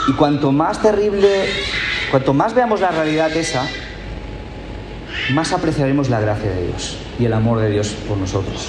Y 0.08 0.12
cuanto 0.12 0.52
más 0.52 0.80
terrible, 0.80 1.46
cuanto 2.10 2.32
más 2.32 2.54
veamos 2.54 2.80
la 2.80 2.90
realidad 2.90 3.34
esa, 3.36 3.66
más 5.32 5.52
apreciaremos 5.52 6.08
la 6.10 6.20
gracia 6.20 6.50
de 6.50 6.68
Dios 6.68 6.98
y 7.18 7.24
el 7.24 7.32
amor 7.32 7.58
de 7.58 7.70
Dios 7.70 7.88
por 8.06 8.16
nosotros. 8.16 8.68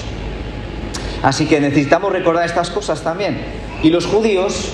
Así 1.22 1.46
que 1.46 1.60
necesitamos 1.60 2.12
recordar 2.12 2.44
estas 2.44 2.70
cosas 2.70 3.02
también. 3.02 3.38
Y 3.82 3.90
los 3.90 4.06
judíos 4.06 4.72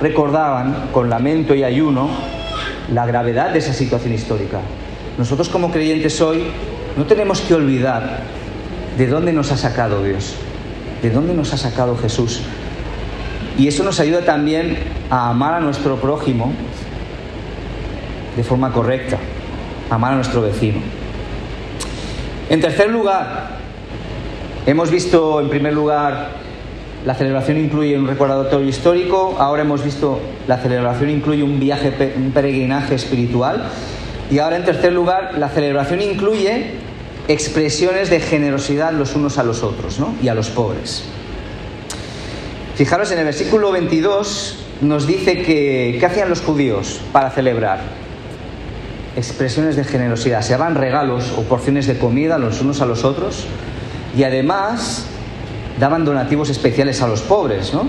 recordaban 0.00 0.88
con 0.92 1.10
lamento 1.10 1.54
y 1.54 1.64
ayuno 1.64 2.08
la 2.92 3.04
gravedad 3.04 3.50
de 3.50 3.58
esa 3.58 3.74
situación 3.74 4.14
histórica. 4.14 4.60
Nosotros 5.18 5.48
como 5.48 5.70
creyentes 5.70 6.20
hoy 6.20 6.44
no 6.96 7.04
tenemos 7.04 7.40
que 7.42 7.54
olvidar 7.54 8.20
de 8.96 9.06
dónde 9.06 9.32
nos 9.32 9.52
ha 9.52 9.56
sacado 9.56 10.02
Dios, 10.02 10.34
de 11.02 11.10
dónde 11.10 11.34
nos 11.34 11.52
ha 11.52 11.58
sacado 11.58 11.96
Jesús. 11.96 12.40
Y 13.58 13.68
eso 13.68 13.84
nos 13.84 14.00
ayuda 14.00 14.22
también 14.22 14.78
a 15.10 15.30
amar 15.30 15.54
a 15.54 15.60
nuestro 15.60 15.96
prójimo 15.96 16.52
de 18.36 18.42
forma 18.42 18.72
correcta, 18.72 19.18
amar 19.90 20.12
a 20.12 20.16
nuestro 20.16 20.42
vecino. 20.42 20.80
En 22.48 22.60
tercer 22.60 22.90
lugar, 22.90 23.56
hemos 24.66 24.90
visto 24.90 25.40
en 25.40 25.48
primer 25.48 25.72
lugar 25.72 26.46
la 27.04 27.14
celebración 27.14 27.58
incluye 27.58 27.98
un 27.98 28.06
recordatorio 28.06 28.68
histórico, 28.68 29.36
ahora 29.38 29.62
hemos 29.62 29.84
visto 29.84 30.20
la 30.48 30.58
celebración 30.58 31.10
incluye 31.10 31.42
un 31.42 31.60
viaje, 31.60 32.14
un 32.16 32.32
peregrinaje 32.32 32.94
espiritual 32.94 33.68
y 34.30 34.38
ahora 34.38 34.56
en 34.56 34.64
tercer 34.64 34.92
lugar 34.92 35.36
la 35.38 35.48
celebración 35.48 36.02
incluye 36.02 36.85
expresiones 37.28 38.10
de 38.10 38.20
generosidad 38.20 38.92
los 38.92 39.14
unos 39.14 39.38
a 39.38 39.42
los 39.42 39.62
otros 39.62 39.98
¿no? 39.98 40.14
y 40.22 40.28
a 40.28 40.34
los 40.34 40.50
pobres. 40.50 41.04
Fijaros 42.76 43.10
en 43.10 43.18
el 43.18 43.24
versículo 43.24 43.72
22 43.72 44.58
nos 44.82 45.06
dice 45.06 45.42
que 45.42 45.96
¿qué 45.98 46.06
hacían 46.06 46.28
los 46.28 46.42
judíos 46.42 47.00
para 47.12 47.30
celebrar? 47.30 47.80
Expresiones 49.16 49.76
de 49.76 49.84
generosidad, 49.84 50.42
se 50.42 50.52
daban 50.52 50.74
regalos 50.74 51.32
o 51.36 51.42
porciones 51.42 51.86
de 51.86 51.98
comida 51.98 52.38
los 52.38 52.60
unos 52.60 52.80
a 52.80 52.86
los 52.86 53.02
otros 53.04 53.46
y 54.16 54.24
además 54.24 55.06
daban 55.80 56.04
donativos 56.04 56.50
especiales 56.50 57.00
a 57.02 57.08
los 57.08 57.22
pobres, 57.22 57.72
¿no? 57.72 57.88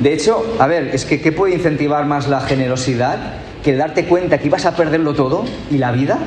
De 0.00 0.12
hecho, 0.12 0.56
a 0.60 0.66
ver, 0.66 0.90
es 0.94 1.04
que 1.04 1.20
¿qué 1.20 1.32
puede 1.32 1.54
incentivar 1.54 2.06
más 2.06 2.28
la 2.28 2.40
generosidad 2.40 3.18
que 3.64 3.74
darte 3.74 4.04
cuenta 4.04 4.38
que 4.38 4.46
ibas 4.46 4.64
a 4.66 4.76
perderlo 4.76 5.14
todo 5.14 5.44
y 5.70 5.78
la 5.78 5.90
vida 5.90 6.18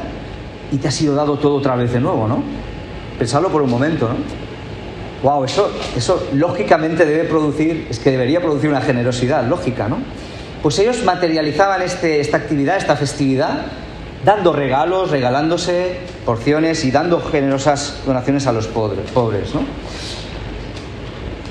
y 0.72 0.78
te 0.78 0.88
ha 0.88 0.92
sido 0.92 1.16
dado 1.16 1.38
todo 1.38 1.56
otra 1.56 1.76
vez 1.76 1.92
de 1.92 2.00
nuevo, 2.00 2.28
¿no? 2.28 2.44
Pensadlo 3.20 3.50
por 3.50 3.62
un 3.62 3.70
momento, 3.70 4.10
¿no? 4.10 4.16
Wow, 5.24 5.44
eso, 5.44 5.72
eso 5.96 6.28
lógicamente 6.34 7.06
debe 7.06 7.26
producir, 7.26 7.88
es 7.90 8.00
que 8.00 8.12
debería 8.12 8.42
producir 8.42 8.70
una 8.70 8.82
generosidad 8.82 9.46
lógica, 9.48 9.88
¿no? 9.88 9.98
Pues 10.64 10.80
ellos 10.80 11.04
materializaban 11.04 11.82
este, 11.82 12.20
esta 12.20 12.38
actividad, 12.38 12.78
esta 12.78 12.96
festividad, 12.96 13.66
dando 14.26 14.54
regalos, 14.54 15.12
regalándose 15.12 15.98
porciones 16.26 16.86
y 16.86 16.92
dando 16.92 17.22
generosas 17.22 18.02
donaciones 18.06 18.48
a 18.48 18.52
los 18.52 18.68
pobres, 18.68 19.54
¿no? 19.54 19.62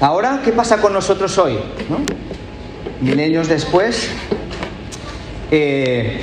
Ahora, 0.00 0.40
¿qué 0.42 0.52
pasa 0.52 0.80
con 0.80 0.94
nosotros 0.94 1.36
hoy? 1.36 1.58
¿no? 1.90 1.98
años 3.22 3.48
después, 3.48 4.08
eh, 5.50 6.20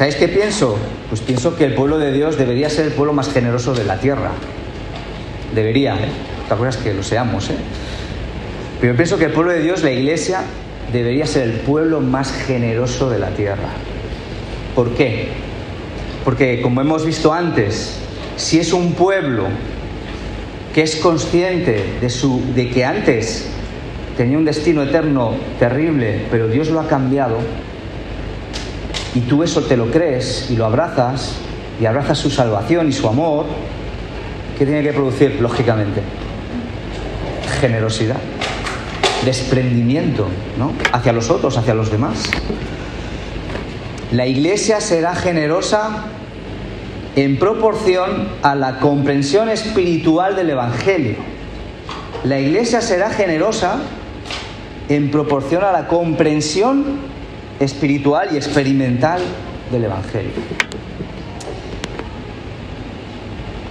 ¿sabéis 0.00 0.16
qué 0.16 0.28
pienso? 0.28 0.78
Pues 1.10 1.20
pienso 1.20 1.56
que 1.56 1.66
el 1.66 1.74
pueblo 1.74 1.98
de 1.98 2.10
Dios 2.10 2.38
debería 2.38 2.70
ser 2.70 2.86
el 2.86 2.92
pueblo 2.92 3.12
más 3.12 3.30
generoso 3.30 3.74
de 3.74 3.84
la 3.84 4.00
tierra. 4.00 4.30
Debería, 5.54 5.94
¿eh? 5.96 6.08
Cosa 6.48 6.70
es 6.70 6.76
que 6.78 6.94
lo 6.94 7.02
seamos, 7.02 7.50
¿eh? 7.50 7.56
Pero 8.80 8.96
pienso 8.96 9.18
que 9.18 9.26
el 9.26 9.32
pueblo 9.32 9.52
de 9.52 9.60
Dios, 9.60 9.82
la 9.82 9.90
iglesia, 9.90 10.40
debería 10.90 11.26
ser 11.26 11.42
el 11.42 11.52
pueblo 11.52 12.00
más 12.00 12.32
generoso 12.32 13.10
de 13.10 13.18
la 13.18 13.28
tierra. 13.32 13.68
¿Por 14.74 14.94
qué? 14.94 15.28
Porque 16.24 16.62
como 16.62 16.80
hemos 16.80 17.04
visto 17.04 17.34
antes, 17.34 17.98
si 18.36 18.58
es 18.58 18.72
un 18.72 18.94
pueblo 18.94 19.48
que 20.72 20.80
es 20.80 20.96
consciente 20.96 21.84
de, 22.00 22.08
su, 22.08 22.40
de 22.54 22.70
que 22.70 22.86
antes 22.86 23.48
tenía 24.16 24.38
un 24.38 24.46
destino 24.46 24.82
eterno 24.82 25.34
terrible, 25.58 26.24
pero 26.30 26.48
Dios 26.48 26.70
lo 26.70 26.80
ha 26.80 26.88
cambiado, 26.88 27.36
y 29.14 29.20
tú 29.20 29.42
eso 29.42 29.62
te 29.62 29.76
lo 29.76 29.90
crees 29.90 30.50
y 30.50 30.56
lo 30.56 30.66
abrazas, 30.66 31.36
y 31.80 31.86
abrazas 31.86 32.18
su 32.18 32.30
salvación 32.30 32.88
y 32.88 32.92
su 32.92 33.08
amor, 33.08 33.46
¿qué 34.58 34.64
tiene 34.64 34.82
que 34.82 34.92
producir? 34.92 35.40
Lógicamente, 35.40 36.02
generosidad, 37.60 38.18
desprendimiento, 39.24 40.28
¿no? 40.58 40.72
Hacia 40.92 41.12
los 41.12 41.30
otros, 41.30 41.56
hacia 41.56 41.74
los 41.74 41.90
demás. 41.90 42.30
La 44.12 44.26
iglesia 44.26 44.80
será 44.80 45.14
generosa 45.14 46.04
en 47.16 47.38
proporción 47.38 48.28
a 48.42 48.54
la 48.54 48.78
comprensión 48.78 49.48
espiritual 49.48 50.36
del 50.36 50.50
Evangelio. 50.50 51.16
La 52.24 52.38
iglesia 52.38 52.80
será 52.80 53.10
generosa 53.10 53.78
en 54.88 55.10
proporción 55.10 55.64
a 55.64 55.72
la 55.72 55.88
comprensión 55.88 56.98
espiritual 57.60 58.30
y 58.32 58.36
experimental 58.36 59.20
del 59.70 59.84
Evangelio. 59.84 60.32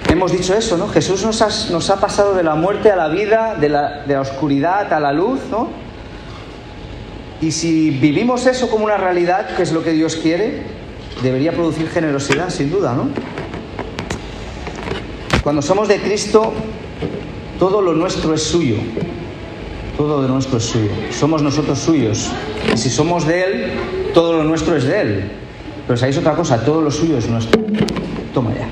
Hemos 0.10 0.32
dicho 0.32 0.56
eso, 0.56 0.78
¿no? 0.78 0.88
Jesús 0.88 1.24
nos 1.24 1.42
ha, 1.42 1.50
nos 1.72 1.90
ha 1.90 2.00
pasado 2.00 2.34
de 2.34 2.44
la 2.44 2.56
muerte 2.56 2.92
a 2.92 2.96
la 2.96 3.10
vida, 3.10 3.56
de 3.56 3.70
la, 3.70 4.04
de 4.06 4.14
la 4.14 4.22
oscuridad 4.22 4.92
a 4.94 5.00
la 5.00 5.12
luz, 5.12 5.40
¿no? 5.52 5.68
Y 7.42 7.52
si 7.52 7.90
vivimos 7.92 8.46
eso 8.46 8.70
como 8.70 8.86
una 8.86 8.98
realidad, 8.98 9.56
que 9.56 9.64
es 9.64 9.72
lo 9.72 9.84
que 9.84 9.92
Dios 9.92 10.16
quiere, 10.16 10.64
debería 11.22 11.52
producir 11.52 11.90
generosidad, 11.90 12.50
sin 12.50 12.72
duda, 12.72 12.94
¿no? 12.94 13.10
Cuando 15.44 15.62
somos 15.62 15.88
de 15.88 16.02
Cristo, 16.02 16.54
todo 17.58 17.82
lo 17.82 17.94
nuestro 17.94 18.34
es 18.34 18.44
suyo. 18.44 18.76
Todo 19.96 20.22
lo 20.22 20.28
nuestro 20.28 20.58
es 20.58 20.66
suyo. 20.66 20.92
Somos 21.12 21.42
nosotros 21.42 21.80
suyos. 21.80 22.30
Y 22.74 22.78
si 22.78 22.90
somos 22.90 23.26
de 23.26 23.44
Él, 23.44 23.72
todo 24.14 24.34
lo 24.34 24.44
nuestro 24.44 24.76
es 24.76 24.84
de 24.84 25.02
Él. 25.02 25.32
Pero 25.88 25.98
sabéis 25.98 26.18
otra 26.18 26.36
cosa, 26.36 26.64
todo 26.64 26.82
lo 26.82 26.92
suyo 26.92 27.18
es 27.18 27.28
nuestro. 27.28 27.62
Toma 28.34 28.52
ya. 28.54 28.68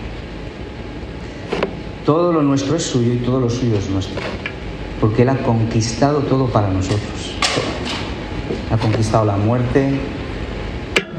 Todo 2.05 2.31
lo 2.31 2.41
nuestro 2.41 2.75
es 2.75 2.83
suyo 2.83 3.13
y 3.13 3.17
todo 3.17 3.39
lo 3.39 3.49
suyo 3.49 3.75
es 3.77 3.89
nuestro. 3.89 4.21
Porque 5.01 5.23
Él 5.23 5.29
ha 5.29 5.37
conquistado 5.37 6.19
todo 6.19 6.47
para 6.47 6.69
nosotros. 6.69 7.33
Ha 8.71 8.77
conquistado 8.77 9.25
la 9.25 9.35
muerte, 9.35 9.99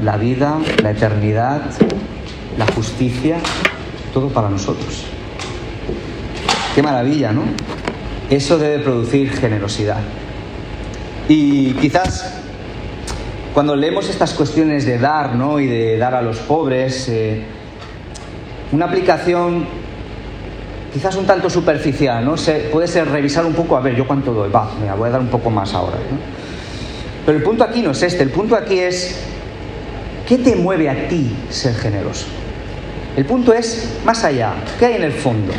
la 0.03 0.17
vida, 0.17 0.57
la 0.81 0.91
eternidad, 0.91 1.61
la 2.57 2.65
justicia, 2.67 3.37
todo 4.13 4.29
para 4.29 4.49
nosotros. 4.49 5.05
qué 6.75 6.81
maravilla, 6.81 7.31
¿no? 7.31 7.43
Eso 8.29 8.57
debe 8.57 8.83
producir 8.83 9.31
generosidad. 9.31 9.99
Y 11.27 11.73
quizás 11.73 12.39
cuando 13.59 13.75
leemos 13.75 14.07
estas 14.07 14.33
cuestiones 14.35 14.85
de 14.85 14.97
dar, 14.97 15.35
¿no? 15.35 15.59
Y 15.59 15.67
de 15.67 15.97
dar 15.97 16.15
a 16.15 16.21
los 16.21 16.37
pobres, 16.37 17.09
eh, 17.09 17.43
una 18.71 18.85
aplicación 18.85 19.65
quizás 20.93 21.17
un 21.17 21.25
tanto 21.25 21.49
superficial, 21.49 22.23
¿no? 22.23 22.37
Se, 22.37 22.69
puede 22.71 22.87
ser 22.87 23.09
revisar 23.09 23.45
un 23.45 23.51
poco, 23.51 23.75
a 23.75 23.81
ver, 23.81 23.97
yo 23.97 24.07
cuánto 24.07 24.31
doy, 24.31 24.49
va, 24.49 24.71
mira, 24.79 24.95
voy 24.95 25.09
a 25.09 25.11
dar 25.11 25.19
un 25.19 25.27
poco 25.27 25.49
más 25.49 25.73
ahora. 25.73 25.97
Pero 27.25 27.37
el 27.37 27.43
punto 27.43 27.65
aquí 27.65 27.81
no 27.81 27.91
es 27.91 28.01
este, 28.01 28.23
el 28.23 28.29
punto 28.29 28.55
aquí 28.55 28.79
es, 28.79 29.19
¿qué 30.25 30.37
te 30.37 30.55
mueve 30.55 30.89
a 30.89 31.09
ti 31.09 31.29
ser 31.49 31.75
generoso? 31.75 32.27
El 33.17 33.25
punto 33.25 33.51
es 33.51 33.99
más 34.05 34.23
allá, 34.23 34.53
¿qué 34.79 34.85
hay 34.85 34.95
en 34.95 35.03
el 35.03 35.11
fondo? 35.11 35.51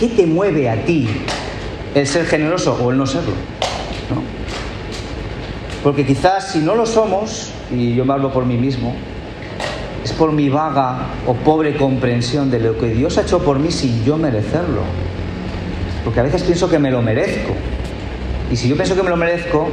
¿Qué 0.00 0.08
te 0.08 0.24
mueve 0.24 0.70
a 0.70 0.82
ti 0.86 1.06
el 1.94 2.06
ser 2.06 2.24
generoso 2.24 2.74
o 2.82 2.90
el 2.90 2.96
no 2.96 3.04
serlo? 3.04 3.34
Porque 5.86 6.04
quizás 6.04 6.50
si 6.50 6.58
no 6.58 6.74
lo 6.74 6.84
somos, 6.84 7.52
y 7.70 7.94
yo 7.94 8.04
me 8.04 8.12
hablo 8.12 8.32
por 8.32 8.44
mí 8.44 8.56
mismo, 8.56 8.92
es 10.02 10.10
por 10.10 10.32
mi 10.32 10.48
vaga 10.48 11.02
o 11.28 11.34
pobre 11.34 11.76
comprensión 11.76 12.50
de 12.50 12.58
lo 12.58 12.76
que 12.76 12.88
Dios 12.88 13.16
ha 13.18 13.20
hecho 13.20 13.38
por 13.38 13.60
mí 13.60 13.70
sin 13.70 14.04
yo 14.04 14.16
merecerlo. 14.16 14.80
Porque 16.02 16.18
a 16.18 16.24
veces 16.24 16.42
pienso 16.42 16.68
que 16.68 16.80
me 16.80 16.90
lo 16.90 17.02
merezco. 17.02 17.52
Y 18.50 18.56
si 18.56 18.68
yo 18.68 18.74
pienso 18.74 18.96
que 18.96 19.04
me 19.04 19.10
lo 19.10 19.16
merezco, 19.16 19.68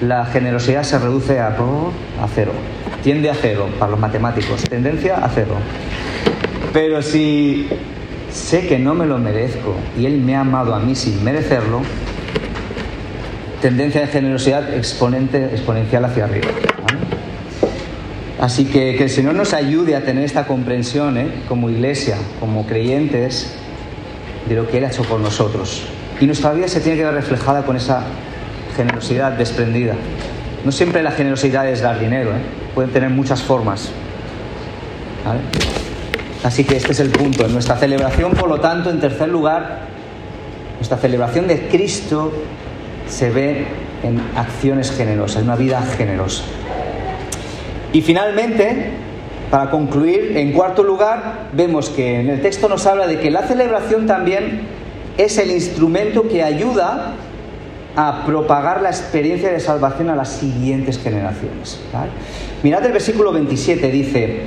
la 0.00 0.26
generosidad 0.26 0.82
se 0.82 0.98
reduce 0.98 1.38
a, 1.38 1.50
a 1.50 2.28
cero. 2.34 2.50
Tiende 3.04 3.30
a 3.30 3.34
cero 3.34 3.68
para 3.78 3.92
los 3.92 4.00
matemáticos. 4.00 4.64
Tendencia 4.64 5.24
a 5.24 5.28
cero. 5.28 5.54
Pero 6.72 7.00
si 7.00 7.68
sé 8.32 8.66
que 8.66 8.80
no 8.80 8.92
me 8.92 9.06
lo 9.06 9.18
merezco 9.18 9.76
y 9.96 10.06
Él 10.06 10.20
me 10.20 10.34
ha 10.34 10.40
amado 10.40 10.74
a 10.74 10.80
mí 10.80 10.96
sin 10.96 11.22
merecerlo, 11.22 11.82
tendencia 13.60 14.00
de 14.00 14.06
generosidad 14.06 14.72
exponente, 14.74 15.44
exponencial 15.46 16.04
hacia 16.04 16.24
arriba. 16.24 16.48
Así 18.40 18.66
que 18.66 18.94
que 18.96 19.04
el 19.04 19.10
Señor 19.10 19.34
nos 19.34 19.52
ayude 19.52 19.96
a 19.96 20.04
tener 20.04 20.24
esta 20.24 20.46
comprensión 20.46 21.18
¿eh? 21.18 21.28
como 21.48 21.70
iglesia, 21.70 22.16
como 22.38 22.66
creyentes, 22.66 23.54
de 24.48 24.54
lo 24.54 24.68
que 24.68 24.78
Él 24.78 24.84
ha 24.84 24.88
hecho 24.88 25.02
por 25.02 25.18
nosotros. 25.18 25.82
Y 26.20 26.26
nuestra 26.26 26.52
vida 26.52 26.68
se 26.68 26.80
tiene 26.80 26.98
que 26.98 27.04
ver 27.04 27.14
reflejada 27.14 27.64
con 27.64 27.76
esa 27.76 28.04
generosidad 28.76 29.32
desprendida. 29.32 29.94
No 30.64 30.70
siempre 30.70 31.02
la 31.02 31.10
generosidad 31.10 31.68
es 31.68 31.80
dar 31.80 31.98
dinero, 31.98 32.30
¿eh? 32.30 32.40
pueden 32.74 32.92
tener 32.92 33.10
muchas 33.10 33.42
formas. 33.42 33.90
Así 36.44 36.62
que 36.62 36.76
este 36.76 36.92
es 36.92 37.00
el 37.00 37.10
punto. 37.10 37.44
En 37.44 37.52
nuestra 37.52 37.76
celebración, 37.76 38.32
por 38.32 38.48
lo 38.48 38.60
tanto, 38.60 38.90
en 38.90 39.00
tercer 39.00 39.28
lugar, 39.28 39.80
nuestra 40.76 40.96
celebración 40.96 41.48
de 41.48 41.66
Cristo 41.68 42.32
se 43.08 43.30
ve 43.30 43.66
en 44.02 44.20
acciones 44.36 44.92
generosas, 44.92 45.38
en 45.38 45.44
una 45.44 45.56
vida 45.56 45.82
generosa. 45.82 46.44
Y 47.92 48.02
finalmente, 48.02 48.90
para 49.50 49.70
concluir, 49.70 50.36
en 50.36 50.52
cuarto 50.52 50.82
lugar, 50.82 51.48
vemos 51.52 51.88
que 51.88 52.20
en 52.20 52.28
el 52.28 52.42
texto 52.42 52.68
nos 52.68 52.86
habla 52.86 53.06
de 53.06 53.18
que 53.18 53.30
la 53.30 53.42
celebración 53.42 54.06
también 54.06 54.60
es 55.16 55.38
el 55.38 55.50
instrumento 55.50 56.28
que 56.28 56.42
ayuda 56.42 57.14
a 57.96 58.24
propagar 58.24 58.82
la 58.82 58.90
experiencia 58.90 59.50
de 59.50 59.58
salvación 59.58 60.10
a 60.10 60.16
las 60.16 60.28
siguientes 60.28 60.98
generaciones. 60.98 61.80
Mirad 62.62 62.84
el 62.86 62.92
versículo 62.92 63.32
27, 63.32 63.90
dice, 63.90 64.42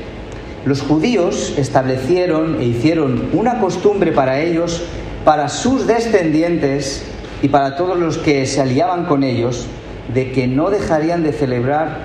los 0.63 0.81
judíos 0.81 1.55
establecieron 1.57 2.61
e 2.61 2.65
hicieron 2.65 3.29
una 3.33 3.59
costumbre 3.59 4.11
para 4.11 4.39
ellos, 4.39 4.83
para 5.25 5.49
sus 5.49 5.87
descendientes 5.87 7.03
y 7.41 7.47
para 7.49 7.75
todos 7.75 7.97
los 7.97 8.17
que 8.17 8.45
se 8.45 8.61
aliaban 8.61 9.05
con 9.05 9.23
ellos, 9.23 9.67
de 10.13 10.31
que 10.31 10.47
no 10.47 10.69
dejarían 10.69 11.23
de 11.23 11.31
celebrar 11.31 11.99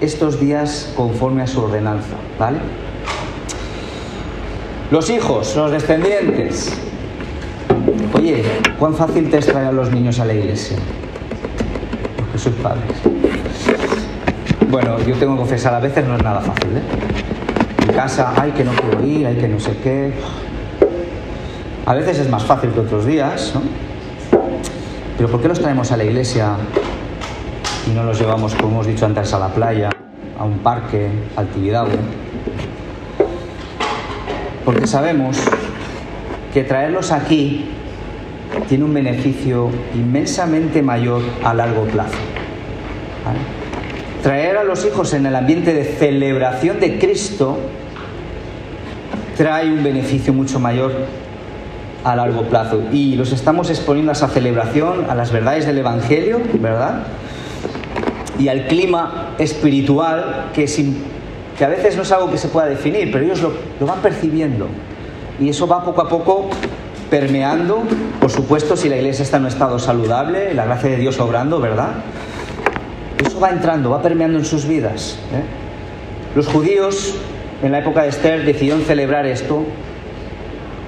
estos 0.00 0.40
días 0.40 0.92
conforme 0.96 1.42
a 1.42 1.46
su 1.46 1.62
ordenanza, 1.62 2.16
¿vale? 2.38 2.58
Los 4.90 5.08
hijos, 5.10 5.56
los 5.56 5.70
descendientes. 5.70 6.72
Oye, 8.12 8.44
¿cuán 8.78 8.94
fácil 8.94 9.30
te 9.30 9.38
es 9.38 9.46
traer 9.46 9.68
a 9.68 9.72
los 9.72 9.90
niños 9.90 10.20
a 10.20 10.24
la 10.24 10.34
iglesia? 10.34 10.76
Porque 12.16 12.38
sois 12.38 12.54
padres. 12.56 12.96
Bueno, 14.70 14.98
yo 15.00 15.14
tengo 15.16 15.34
que 15.34 15.38
confesar, 15.38 15.74
a 15.74 15.80
veces 15.80 16.04
no 16.06 16.16
es 16.16 16.22
nada 16.22 16.40
fácil, 16.40 16.76
¿eh? 16.76 16.82
En 17.86 17.94
casa, 17.94 18.34
hay 18.36 18.50
que 18.52 18.64
no 18.64 18.72
quiero 18.72 19.06
ir, 19.06 19.26
hay 19.26 19.36
que 19.36 19.48
no 19.48 19.60
sé 19.60 19.76
qué. 19.82 20.12
A 21.86 21.94
veces 21.94 22.18
es 22.18 22.28
más 22.28 22.44
fácil 22.44 22.70
que 22.70 22.80
otros 22.80 23.06
días, 23.06 23.52
¿no? 23.54 23.62
Pero 25.16 25.28
¿por 25.28 25.40
qué 25.40 25.48
los 25.48 25.60
traemos 25.60 25.92
a 25.92 25.96
la 25.96 26.04
iglesia 26.04 26.56
y 27.86 27.90
no 27.90 28.02
los 28.04 28.18
llevamos, 28.18 28.54
como 28.54 28.74
hemos 28.74 28.86
dicho 28.86 29.06
antes, 29.06 29.32
a 29.34 29.38
la 29.38 29.48
playa, 29.48 29.90
a 30.38 30.44
un 30.44 30.58
parque, 30.58 31.08
al 31.36 31.48
Tibidabo. 31.48 31.90
Porque 34.64 34.86
sabemos 34.86 35.36
que 36.52 36.64
traerlos 36.64 37.12
aquí 37.12 37.68
tiene 38.68 38.84
un 38.84 38.94
beneficio 38.94 39.70
inmensamente 39.94 40.82
mayor 40.82 41.22
a 41.44 41.52
largo 41.52 41.84
plazo. 41.84 42.16
Traer 44.22 44.56
a 44.56 44.64
los 44.64 44.86
hijos 44.86 45.12
en 45.12 45.26
el 45.26 45.36
ambiente 45.36 45.74
de 45.74 45.84
celebración 45.84 46.80
de 46.80 46.98
Cristo 46.98 47.58
trae 49.36 49.70
un 49.70 49.82
beneficio 49.82 50.32
mucho 50.32 50.58
mayor 50.58 50.92
a 52.04 52.14
largo 52.14 52.42
plazo. 52.42 52.82
Y 52.92 53.16
los 53.16 53.32
estamos 53.32 53.70
exponiendo 53.70 54.12
a 54.12 54.14
esa 54.14 54.28
celebración, 54.28 55.06
a 55.10 55.14
las 55.14 55.32
verdades 55.32 55.66
del 55.66 55.78
Evangelio, 55.78 56.40
¿verdad? 56.60 57.04
y 58.38 58.48
al 58.48 58.66
clima 58.66 59.34
espiritual 59.38 60.50
que, 60.54 60.66
que 61.56 61.64
a 61.64 61.68
veces 61.68 61.96
no 61.96 62.02
es 62.02 62.12
algo 62.12 62.30
que 62.30 62.38
se 62.38 62.48
pueda 62.48 62.66
definir, 62.66 63.10
pero 63.12 63.24
ellos 63.24 63.40
lo, 63.40 63.52
lo 63.80 63.86
van 63.86 64.00
percibiendo. 64.00 64.68
Y 65.40 65.48
eso 65.48 65.66
va 65.66 65.84
poco 65.84 66.02
a 66.02 66.08
poco 66.08 66.50
permeando, 67.10 67.82
por 68.20 68.30
supuesto, 68.30 68.76
si 68.76 68.88
la 68.88 68.96
iglesia 68.96 69.22
está 69.22 69.36
en 69.36 69.44
un 69.44 69.48
estado 69.48 69.78
saludable, 69.78 70.54
la 70.54 70.64
gracia 70.64 70.90
de 70.90 70.96
Dios 70.96 71.18
obrando, 71.20 71.60
¿verdad? 71.60 71.90
Eso 73.24 73.38
va 73.38 73.50
entrando, 73.50 73.90
va 73.90 74.02
permeando 74.02 74.38
en 74.38 74.44
sus 74.44 74.66
vidas. 74.66 75.18
¿eh? 75.32 75.42
Los 76.34 76.48
judíos, 76.48 77.14
en 77.62 77.72
la 77.72 77.78
época 77.78 78.02
de 78.02 78.08
Esther, 78.08 78.44
decidieron 78.44 78.82
celebrar 78.82 79.26
esto 79.26 79.64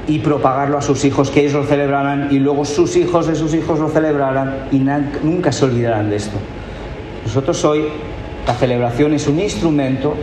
y 0.06 0.20
propagarlo 0.20 0.78
a 0.78 0.82
sus 0.82 1.04
hijos, 1.04 1.30
que 1.30 1.40
ellos 1.40 1.54
lo 1.54 1.64
celebraran 1.64 2.28
y 2.30 2.38
luego 2.38 2.64
sus 2.64 2.96
hijos 2.96 3.26
de 3.26 3.34
sus 3.34 3.54
hijos 3.54 3.78
lo 3.78 3.88
celebraran 3.88 4.68
y 4.70 4.78
nunca 4.78 5.52
se 5.52 5.64
olvidarán 5.64 6.10
de 6.10 6.16
esto. 6.16 6.36
Nosotros 7.24 7.64
hoy, 7.64 7.88
la 8.46 8.54
celebración 8.54 9.14
es 9.14 9.26
un 9.26 9.40
instrumento 9.40 10.14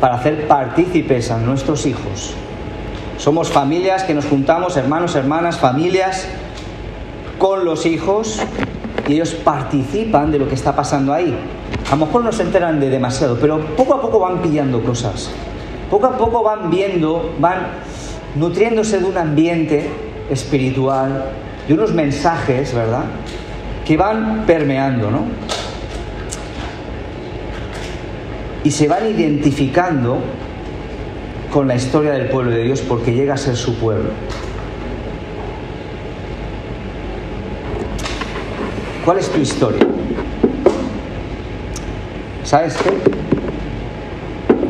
para 0.00 0.14
hacer 0.14 0.46
partícipes 0.48 1.30
a 1.30 1.38
nuestros 1.38 1.86
hijos. 1.86 2.34
Somos 3.18 3.50
familias 3.50 4.04
que 4.04 4.14
nos 4.14 4.26
juntamos, 4.26 4.76
hermanos, 4.76 5.16
hermanas, 5.16 5.58
familias, 5.58 6.26
con 7.38 7.64
los 7.64 7.86
hijos 7.86 8.40
y 9.08 9.14
ellos 9.14 9.34
participan 9.34 10.32
de 10.32 10.38
lo 10.38 10.48
que 10.48 10.54
está 10.54 10.74
pasando 10.74 11.12
ahí. 11.12 11.36
A 11.90 11.96
lo 11.96 12.06
mejor 12.06 12.24
no 12.24 12.32
se 12.32 12.42
enteran 12.42 12.80
de 12.80 12.90
demasiado, 12.90 13.38
pero 13.40 13.58
poco 13.76 13.94
a 13.94 14.00
poco 14.00 14.18
van 14.18 14.42
pillando 14.42 14.82
cosas. 14.82 15.30
Poco 15.90 16.06
a 16.06 16.16
poco 16.16 16.42
van 16.42 16.70
viendo, 16.70 17.34
van 17.38 17.68
nutriéndose 18.36 18.98
de 18.98 19.04
un 19.04 19.16
ambiente 19.16 19.88
espiritual, 20.30 21.26
de 21.66 21.74
unos 21.74 21.92
mensajes, 21.92 22.74
¿verdad? 22.74 23.04
Que 23.84 23.96
van 23.96 24.44
permeando, 24.46 25.10
¿no? 25.10 25.24
y 28.66 28.72
se 28.72 28.88
van 28.88 29.06
identificando 29.06 30.18
con 31.52 31.68
la 31.68 31.76
historia 31.76 32.10
del 32.14 32.28
pueblo 32.28 32.50
de 32.50 32.64
Dios 32.64 32.80
porque 32.80 33.14
llega 33.14 33.34
a 33.34 33.36
ser 33.36 33.54
su 33.54 33.76
pueblo. 33.76 34.10
¿Cuál 39.04 39.18
es 39.18 39.30
tu 39.30 39.38
historia? 39.38 39.86
¿Sabes 42.42 42.76
qué? 42.76 42.90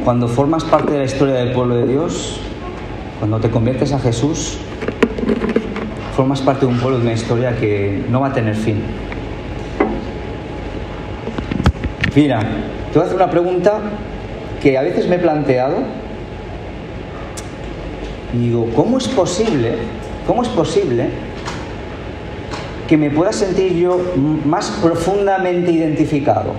Cuando 0.05 0.29
formas 0.29 0.63
parte 0.65 0.93
de 0.93 0.99
la 0.99 1.05
historia 1.05 1.37
del 1.37 1.53
pueblo 1.53 1.77
de 1.77 1.87
Dios, 1.87 2.43
cuando 3.19 3.41
te 3.41 3.51
conviertes 3.51 3.93
a 3.93 3.99
Jesús, 3.99 4.59
formas 6.15 6.41
parte 6.41 6.67
de 6.67 6.73
un 6.73 6.79
pueblo 6.79 6.99
de 6.99 7.05
una 7.05 7.13
historia 7.13 7.57
que 7.57 8.05
no 8.11 8.21
va 8.21 8.29
a 8.29 8.33
tener 8.33 8.55
fin. 8.55 8.83
Mira, 12.15 12.41
te 12.41 12.99
voy 12.99 13.03
a 13.03 13.05
hacer 13.05 13.17
una 13.17 13.31
pregunta 13.31 13.81
que 14.63 14.79
a 14.79 14.83
veces 14.83 15.09
me 15.09 15.17
he 15.17 15.19
planteado. 15.19 15.77
Y 18.35 18.39
digo, 18.39 18.69
¿cómo 18.75 18.99
es 18.99 19.09
posible? 19.09 19.77
¿Cómo 20.27 20.43
es 20.43 20.49
posible 20.49 21.09
que 22.89 22.97
me 22.97 23.11
pueda 23.11 23.33
sentir 23.33 23.75
yo 23.75 24.01
más 24.45 24.71
profundamente 24.83 25.73
identificado 25.73 26.53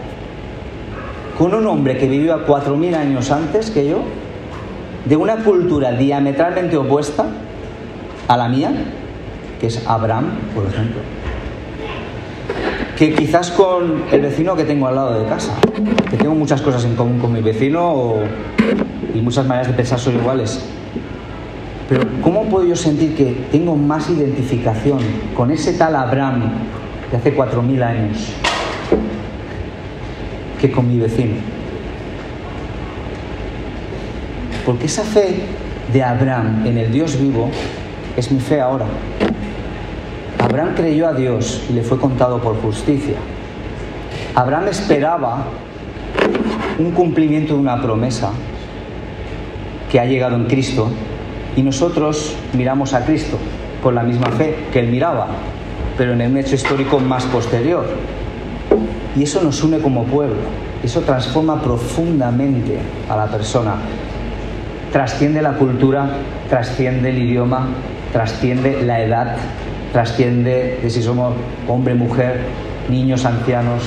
con 1.37 1.53
un 1.53 1.65
hombre 1.67 1.97
que 1.97 2.07
vivió 2.07 2.33
a 2.33 2.45
4.000 2.45 2.95
años 2.95 3.31
antes 3.31 3.69
que 3.69 3.87
yo, 3.87 4.01
de 5.07 5.15
una 5.15 5.37
cultura 5.37 5.91
diametralmente 5.91 6.75
opuesta 6.75 7.25
a 8.27 8.37
la 8.37 8.49
mía, 8.49 8.71
que 9.59 9.67
es 9.67 9.87
Abraham, 9.87 10.31
por 10.53 10.65
ejemplo, 10.65 10.99
que 12.97 13.13
quizás 13.13 13.51
con 13.51 14.03
el 14.11 14.21
vecino 14.21 14.55
que 14.55 14.65
tengo 14.65 14.87
al 14.87 14.95
lado 14.95 15.19
de 15.19 15.25
casa, 15.27 15.53
que 16.09 16.17
tengo 16.17 16.35
muchas 16.35 16.61
cosas 16.61 16.83
en 16.83 16.95
común 16.95 17.19
con 17.19 17.31
mi 17.31 17.41
vecino 17.41 18.15
y 19.13 19.21
muchas 19.21 19.45
maneras 19.45 19.67
de 19.67 19.73
pensar 19.73 19.99
son 19.99 20.15
iguales. 20.15 20.61
Pero 21.87 22.01
¿cómo 22.21 22.43
puedo 22.45 22.67
yo 22.67 22.75
sentir 22.75 23.15
que 23.15 23.45
tengo 23.51 23.75
más 23.75 24.09
identificación 24.09 24.99
con 25.35 25.51
ese 25.51 25.73
tal 25.73 25.95
Abraham 25.95 26.51
de 27.09 27.17
hace 27.17 27.33
cuatro 27.33 27.61
mil 27.61 27.81
años 27.81 28.33
que 30.59 30.69
con 30.69 30.87
mi 30.87 30.99
vecino? 30.99 31.56
Porque 34.67 34.87
esa 34.87 35.03
fe 35.05 35.43
de 35.93 36.03
Abraham 36.03 36.67
en 36.67 36.77
el 36.77 36.91
Dios 36.91 37.17
vivo 37.17 37.49
es 38.17 38.29
mi 38.33 38.41
fe 38.41 38.59
ahora. 38.59 38.85
Abraham 40.39 40.73
creyó 40.75 41.07
a 41.07 41.13
Dios 41.13 41.63
y 41.69 41.73
le 41.73 41.83
fue 41.83 41.97
contado 41.97 42.41
por 42.41 42.61
justicia. 42.61 43.15
Abraham 44.35 44.67
esperaba 44.67 45.45
un 46.79 46.91
cumplimiento 46.91 47.53
de 47.53 47.61
una 47.61 47.81
promesa 47.81 48.31
que 49.89 50.01
ha 50.01 50.05
llegado 50.05 50.35
en 50.35 50.47
Cristo 50.47 50.89
y 51.55 51.61
nosotros 51.63 52.35
miramos 52.51 52.93
a 52.93 53.05
Cristo 53.05 53.37
con 53.81 53.95
la 53.95 54.03
misma 54.03 54.31
fe 54.31 54.65
que 54.73 54.79
él 54.79 54.87
miraba, 54.87 55.27
pero 55.97 56.11
en 56.11 56.21
un 56.29 56.37
hecho 56.37 56.55
histórico 56.55 56.99
más 56.99 57.23
posterior. 57.23 57.85
Y 59.15 59.23
eso 59.23 59.41
nos 59.41 59.63
une 59.63 59.79
como 59.79 60.03
pueblo, 60.03 60.35
eso 60.83 60.99
transforma 61.03 61.61
profundamente 61.61 62.79
a 63.09 63.15
la 63.15 63.27
persona, 63.27 63.75
trasciende 64.91 65.41
la 65.41 65.53
cultura, 65.53 66.09
trasciende 66.49 67.09
el 67.09 67.19
idioma, 67.19 67.67
trasciende 68.13 68.81
la 68.83 69.01
edad, 69.01 69.35
trasciende 69.91 70.79
de 70.81 70.89
si 70.89 71.01
somos 71.01 71.33
hombre, 71.67 71.93
mujer, 71.93 72.41
niños, 72.89 73.25
ancianos, 73.25 73.83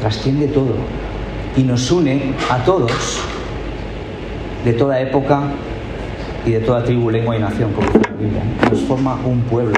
trasciende 0.00 0.48
todo 0.48 0.74
y 1.56 1.62
nos 1.62 1.90
une 1.90 2.34
a 2.50 2.58
todos 2.64 3.20
de 4.64 4.72
toda 4.72 5.00
época 5.00 5.42
y 6.44 6.52
de 6.52 6.60
toda 6.60 6.84
tribu, 6.84 7.10
lengua 7.10 7.36
y 7.36 7.40
nación, 7.40 7.72
como 7.72 7.86
dice 7.86 8.00
la 8.10 8.16
Biblia. 8.16 8.42
Nos 8.70 8.80
forma 8.80 9.16
un 9.24 9.40
pueblo. 9.42 9.74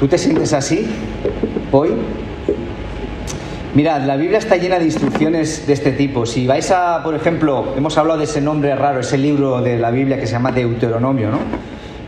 ¿Tú 0.00 0.08
te 0.08 0.18
sientes 0.18 0.52
así 0.52 0.86
hoy? 1.70 1.90
Mirad, 3.74 4.02
la 4.02 4.16
Biblia 4.16 4.36
está 4.36 4.58
llena 4.58 4.78
de 4.78 4.84
instrucciones 4.84 5.66
de 5.66 5.72
este 5.72 5.92
tipo. 5.92 6.26
Si 6.26 6.46
vais 6.46 6.70
a, 6.70 7.02
por 7.02 7.14
ejemplo, 7.14 7.72
hemos 7.74 7.96
hablado 7.96 8.18
de 8.18 8.26
ese 8.26 8.42
nombre 8.42 8.74
raro, 8.74 9.00
ese 9.00 9.16
libro 9.16 9.62
de 9.62 9.78
la 9.78 9.90
Biblia 9.90 10.20
que 10.20 10.26
se 10.26 10.32
llama 10.32 10.52
Deuteronomio, 10.52 11.30
¿no? 11.30 11.38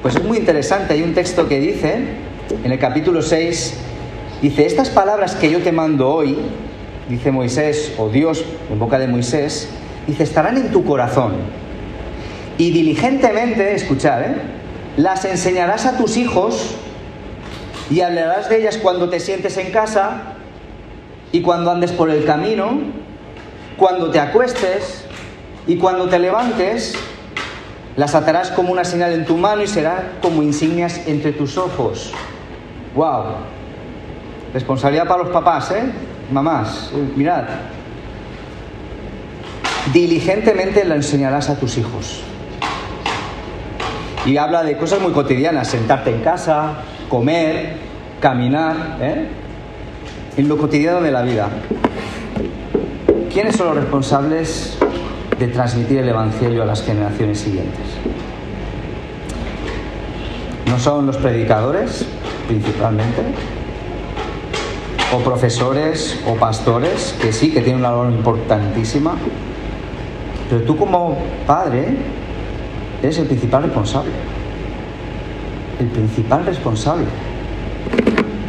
Pues 0.02 0.14
es 0.14 0.22
muy 0.22 0.36
interesante, 0.36 0.92
hay 0.92 1.00
un 1.00 1.14
texto 1.14 1.48
que 1.48 1.58
dice, 1.58 1.94
en 2.62 2.70
el 2.70 2.78
capítulo 2.78 3.22
6, 3.22 3.78
dice, 4.42 4.66
estas 4.66 4.90
palabras 4.90 5.36
que 5.36 5.50
yo 5.50 5.62
te 5.62 5.72
mando 5.72 6.10
hoy, 6.10 6.36
dice 7.08 7.30
Moisés, 7.30 7.94
o 7.96 8.10
Dios 8.10 8.44
en 8.70 8.78
boca 8.78 8.98
de 8.98 9.08
Moisés, 9.08 9.70
dice, 10.06 10.22
estarán 10.22 10.58
en 10.58 10.70
tu 10.70 10.84
corazón. 10.84 11.32
Y 12.58 12.72
diligentemente, 12.72 13.74
escuchar, 13.74 14.22
¿eh? 14.22 14.34
las 14.98 15.24
enseñarás 15.24 15.86
a 15.86 15.96
tus 15.96 16.18
hijos 16.18 16.74
y 17.90 18.02
hablarás 18.02 18.50
de 18.50 18.58
ellas 18.58 18.76
cuando 18.76 19.08
te 19.08 19.18
sientes 19.18 19.56
en 19.56 19.70
casa 19.70 20.33
y 21.34 21.40
cuando 21.40 21.72
andes 21.72 21.90
por 21.90 22.10
el 22.10 22.24
camino, 22.24 22.78
cuando 23.76 24.08
te 24.12 24.20
acuestes 24.20 25.04
y 25.66 25.78
cuando 25.78 26.08
te 26.08 26.20
levantes, 26.20 26.94
las 27.96 28.14
atarás 28.14 28.52
como 28.52 28.70
una 28.70 28.84
señal 28.84 29.12
en 29.12 29.24
tu 29.24 29.36
mano 29.36 29.60
y 29.60 29.66
será 29.66 30.12
como 30.22 30.44
insignias 30.44 31.08
entre 31.08 31.32
tus 31.32 31.58
ojos. 31.58 32.12
¡Wow! 32.94 33.24
Responsabilidad 34.52 35.08
para 35.08 35.24
los 35.24 35.32
papás, 35.32 35.72
¿eh? 35.72 35.82
Mamás, 36.30 36.92
eh, 36.94 37.12
mirad. 37.16 37.42
Diligentemente 39.92 40.84
la 40.84 40.94
enseñarás 40.94 41.50
a 41.50 41.58
tus 41.58 41.76
hijos. 41.78 42.20
Y 44.24 44.36
habla 44.36 44.62
de 44.62 44.76
cosas 44.76 45.00
muy 45.00 45.10
cotidianas, 45.10 45.66
sentarte 45.66 46.10
en 46.10 46.20
casa, 46.20 46.74
comer, 47.08 47.72
caminar, 48.20 48.98
¿eh? 49.00 49.42
En 50.36 50.48
lo 50.48 50.56
cotidiano 50.56 51.00
de 51.00 51.10
la 51.10 51.22
vida. 51.22 51.48
¿Quiénes 53.32 53.56
son 53.56 53.68
los 53.68 53.76
responsables 53.76 54.76
de 55.38 55.48
transmitir 55.48 55.98
el 55.98 56.08
Evangelio 56.08 56.62
a 56.62 56.66
las 56.66 56.82
generaciones 56.82 57.38
siguientes? 57.38 57.82
¿No 60.66 60.78
son 60.78 61.06
los 61.06 61.16
predicadores, 61.16 62.06
principalmente? 62.48 63.22
¿O 65.12 65.18
profesores 65.18 66.20
o 66.26 66.34
pastores, 66.34 67.14
que 67.20 67.32
sí, 67.32 67.52
que 67.52 67.60
tienen 67.60 67.80
una 67.80 67.90
labor 67.90 68.10
importantísima? 68.10 69.14
Pero 70.50 70.62
tú 70.62 70.76
como 70.76 71.18
padre 71.46 71.96
eres 73.02 73.18
el 73.18 73.26
principal 73.26 73.64
responsable. 73.64 74.10
El 75.78 75.86
principal 75.88 76.44
responsable 76.46 77.06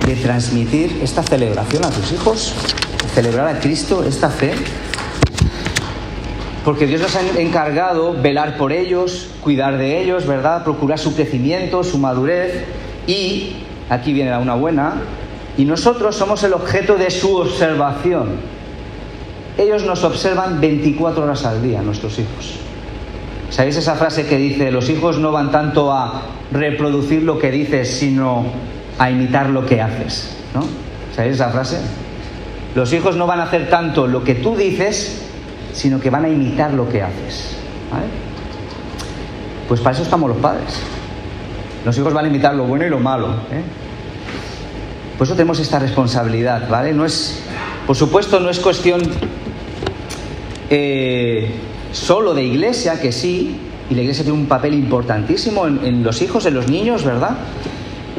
de 0.06 0.16
transmitir 0.16 1.00
esta 1.02 1.24
celebración 1.24 1.84
a 1.84 1.90
tus 1.90 2.12
hijos, 2.12 2.54
celebrar 3.14 3.48
a 3.48 3.60
Cristo, 3.60 4.04
esta 4.04 4.30
fe, 4.30 4.54
porque 6.64 6.86
Dios 6.88 7.02
nos 7.02 7.16
ha 7.16 7.22
encargado 7.40 8.14
velar 8.14 8.58
por 8.58 8.72
ellos, 8.72 9.30
cuidar 9.42 9.78
de 9.78 10.02
ellos, 10.02 10.26
¿verdad? 10.28 10.64
Procurar 10.64 11.00
su 11.00 11.16
crecimiento, 11.16 11.84
su 11.84 11.98
madurez 11.98 12.66
y, 13.08 13.58
aquí 13.90 14.14
viene 14.14 14.32
la 14.32 14.40
una 14.40 14.56
buena, 14.56 14.94
y 15.58 15.66
nosotros 15.66 16.16
somos 16.16 16.44
el 16.44 16.54
objeto 16.54 16.98
de 16.98 17.10
su 17.10 17.36
observación. 17.38 18.30
Ellos 19.58 19.86
nos 19.86 20.04
observan 20.04 20.60
24 20.60 21.24
horas 21.24 21.46
al 21.46 21.64
día, 21.64 21.82
nuestros 21.82 22.20
hijos. 22.20 22.56
¿Sabéis 23.50 23.78
esa 23.78 23.96
frase 23.96 24.26
que 24.26 24.38
dice, 24.38 24.72
los 24.72 24.90
hijos 24.90 25.18
no 25.18 25.32
van 25.32 25.52
tanto 25.52 25.92
a 25.92 26.24
reproducir 26.52 27.24
lo 27.24 27.40
que 27.40 27.52
dices, 27.52 27.90
sino 27.90 28.46
a 28.98 29.10
imitar 29.10 29.50
lo 29.50 29.66
que 29.66 29.82
haces? 29.82 30.36
¿No? 30.54 30.64
¿Sabéis 31.16 31.36
esa 31.36 31.50
frase? 31.50 31.78
Los 32.76 32.92
hijos 32.92 33.16
no 33.16 33.26
van 33.26 33.40
a 33.40 33.44
hacer 33.44 33.70
tanto 33.70 34.06
lo 34.06 34.24
que 34.24 34.36
tú 34.36 34.56
dices, 34.56 35.22
sino 35.74 36.00
que 36.00 36.10
van 36.10 36.26
a 36.26 36.30
imitar 36.30 36.74
lo 36.74 36.90
que 36.90 37.02
haces. 37.02 37.56
Pues 39.68 39.80
para 39.80 39.96
eso 39.96 40.04
estamos 40.04 40.30
los 40.30 40.40
padres. 40.40 40.80
Los 41.86 41.98
hijos 41.98 42.14
van 42.14 42.26
a 42.26 42.28
imitar 42.28 42.54
lo 42.54 42.66
bueno 42.66 42.86
y 42.86 42.90
lo 42.90 43.00
malo. 43.00 43.30
¿eh? 43.52 43.64
Por 45.18 45.26
eso 45.26 45.36
tenemos 45.36 45.60
esta 45.60 45.80
responsabilidad, 45.80 46.70
¿vale? 46.70 46.94
No 46.94 47.06
es, 47.06 47.40
por 47.88 47.96
supuesto, 47.96 48.40
no 48.40 48.50
es 48.50 48.60
cuestión 48.60 49.02
eh, 50.70 51.52
solo 51.94 52.34
de 52.34 52.44
iglesia, 52.44 53.00
que 53.00 53.12
sí, 53.12 53.58
y 53.90 53.96
la 53.96 54.02
iglesia 54.02 54.24
tiene 54.24 54.38
un 54.38 54.48
papel 54.48 54.74
importantísimo 54.74 55.68
en, 55.68 55.86
en, 55.86 56.04
los 56.04 56.22
hijos, 56.22 56.46
en 56.46 56.56
los 56.56 56.68
niños, 56.68 57.06
¿verdad? 57.06 57.38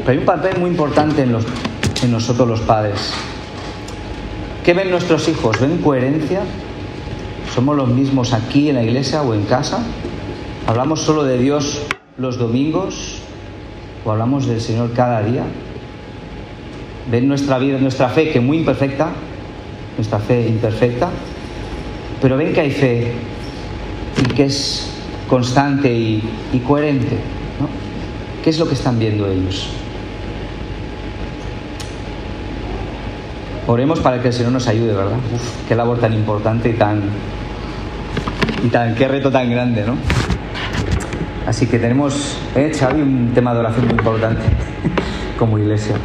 Pero 0.07 0.12
hay 0.12 0.18
un 0.18 0.24
papel 0.24 0.61
muy 0.61 0.70
importante 0.70 1.24
en, 1.24 2.12
nosotros 2.12 2.48
los 2.48 2.61
padres. 2.61 3.12
¿Qué 4.64 4.72
ven 4.72 4.88
nuestros 4.88 5.26
hijos? 5.26 5.59
¿Ven 5.61 5.78
coherencia? 5.78 6.42
¿Somos 7.52 7.76
los 7.76 7.88
mismos 7.88 8.32
aquí 8.32 8.68
en 8.68 8.76
la 8.76 8.84
iglesia 8.84 9.22
o 9.22 9.34
en 9.34 9.42
casa? 9.46 9.80
¿Hablamos 10.68 11.00
solo 11.00 11.24
de 11.24 11.38
Dios 11.38 11.82
los 12.18 12.38
domingos? 12.38 13.18
¿O 14.04 14.12
hablamos 14.12 14.46
del 14.46 14.61
Señor 14.61 14.92
cada 14.92 15.24
día? 15.24 15.42
¿Ven 17.11 17.26
nuestra 17.26 17.59
vida, 17.59 17.78
nuestra 17.78 18.09
fe, 18.09 18.30
que 18.30 18.38
muy 18.38 18.59
imperfecta? 18.59 19.09
Nuestra 19.96 20.20
fe 20.20 20.46
imperfecta. 20.46 21.09
Pero 22.22 22.36
ven 22.36 22.52
que 22.52 22.61
hay 22.61 22.70
fe 22.70 23.12
y 24.24 24.34
que 24.34 24.44
es 24.44 24.88
constante 25.28 25.92
y, 25.92 26.22
y 26.52 26.61
coherente. 26.61 27.16
¿no? 27.59 27.68
¿Qué 28.44 28.50
es 28.50 28.59
lo 28.61 28.68
que 28.68 28.74
están 28.74 29.00
viendo 29.00 29.26
ellos? 29.26 29.68
Oremos 33.68 33.98
para 33.98 34.22
que 34.22 34.28
el 34.28 34.34
Señor 34.34 34.52
nos 34.52 34.68
ayude, 34.68 34.92
¿verdad? 34.92 35.16
Uf, 35.34 35.66
qué 35.66 35.74
labor 35.74 35.98
tan 35.98 36.12
importante 36.12 36.68
y 36.68 36.74
tan, 36.74 37.02
y 38.62 38.68
tan, 38.68 38.94
qué 38.94 39.08
reto 39.08 39.32
tan 39.32 39.50
grande, 39.50 39.84
¿no? 39.84 39.96
Así 41.46 41.66
que 41.66 41.80
tenemos, 41.80 42.38
eh, 42.54 42.72
Xavi, 42.72 43.02
un 43.02 43.32
tema 43.34 43.54
de 43.54 43.60
oración 43.60 43.86
muy 43.86 43.94
importante 43.96 44.42
como 45.38 45.58
iglesia. 45.58 45.96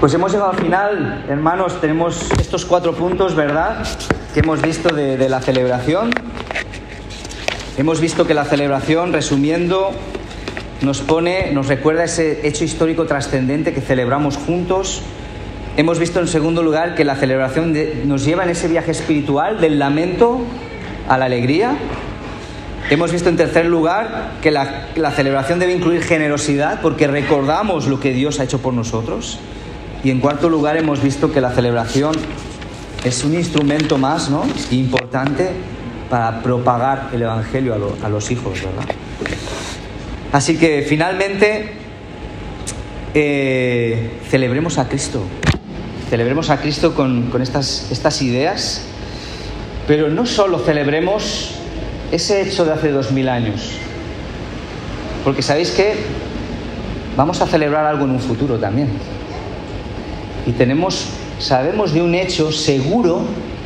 Pues 0.00 0.14
hemos 0.14 0.32
llegado 0.32 0.52
al 0.52 0.56
final, 0.56 1.24
hermanos, 1.28 1.78
tenemos 1.78 2.30
estos 2.40 2.64
cuatro 2.64 2.94
puntos, 2.94 3.34
¿verdad? 3.34 3.86
Que 4.32 4.40
hemos 4.40 4.62
visto 4.62 4.94
de, 4.94 5.18
de 5.18 5.28
la 5.28 5.40
celebración. 5.40 6.10
Hemos 7.76 8.00
visto 8.00 8.26
que 8.26 8.32
la 8.32 8.46
celebración, 8.46 9.12
resumiendo, 9.12 9.90
nos 10.80 11.02
pone, 11.02 11.52
nos 11.52 11.68
recuerda 11.68 12.04
ese 12.04 12.46
hecho 12.48 12.64
histórico 12.64 13.04
trascendente 13.04 13.74
que 13.74 13.82
celebramos 13.82 14.38
juntos. 14.38 15.02
Hemos 15.76 15.98
visto 15.98 16.20
en 16.20 16.26
segundo 16.26 16.62
lugar 16.62 16.94
que 16.94 17.04
la 17.04 17.16
celebración 17.16 17.76
nos 18.06 18.24
lleva 18.24 18.44
en 18.44 18.50
ese 18.50 18.66
viaje 18.66 18.92
espiritual 18.92 19.60
del 19.60 19.78
lamento 19.78 20.40
a 21.06 21.18
la 21.18 21.26
alegría. 21.26 21.76
Hemos 22.88 23.12
visto 23.12 23.28
en 23.28 23.36
tercer 23.36 23.66
lugar 23.66 24.32
que 24.40 24.50
la, 24.50 24.86
celebración 25.14 25.58
debe 25.58 25.74
incluir 25.74 26.02
generosidad 26.02 26.80
porque 26.80 27.06
recordamos 27.06 27.88
lo 27.88 28.00
que 28.00 28.14
Dios 28.14 28.40
ha 28.40 28.44
hecho 28.44 28.62
por 28.62 28.72
nosotros. 28.72 29.38
Y 30.02 30.10
en 30.10 30.20
cuarto 30.20 30.48
lugar 30.48 30.78
hemos 30.78 31.02
visto 31.02 31.30
que 31.30 31.42
la 31.42 31.50
celebración 31.50 32.14
es 33.04 33.22
un 33.22 33.34
instrumento 33.34 33.98
más 33.98 34.30
¿no? 34.30 34.44
importante 34.70 35.50
para 36.08 36.40
propagar 36.40 37.10
el 37.12 37.20
Evangelio 37.20 37.94
a 38.02 38.08
los 38.08 38.30
hijos, 38.30 38.62
¿verdad? 38.62 38.94
Así 40.32 40.56
que 40.56 40.86
finalmente 40.88 41.72
eh, 43.12 44.10
celebremos 44.30 44.78
a 44.78 44.88
Cristo, 44.88 45.22
celebremos 46.10 46.50
a 46.50 46.58
Cristo 46.60 46.94
con, 46.94 47.30
con 47.30 47.42
estas, 47.42 47.88
estas 47.90 48.22
ideas, 48.22 48.82
pero 49.86 50.08
no 50.08 50.26
solo 50.26 50.58
celebremos 50.58 51.52
ese 52.12 52.42
hecho 52.42 52.64
de 52.64 52.72
hace 52.72 52.90
dos 52.90 53.10
mil 53.12 53.28
años, 53.28 53.72
porque 55.24 55.42
sabéis 55.42 55.70
que 55.70 55.94
vamos 57.16 57.40
a 57.40 57.46
celebrar 57.46 57.86
algo 57.86 58.04
en 58.04 58.12
un 58.12 58.20
futuro 58.20 58.58
también. 58.58 58.88
Y 60.46 60.52
tenemos, 60.52 61.06
sabemos 61.40 61.92
de 61.92 62.02
un 62.02 62.14
hecho 62.14 62.52
seguro 62.52 63.22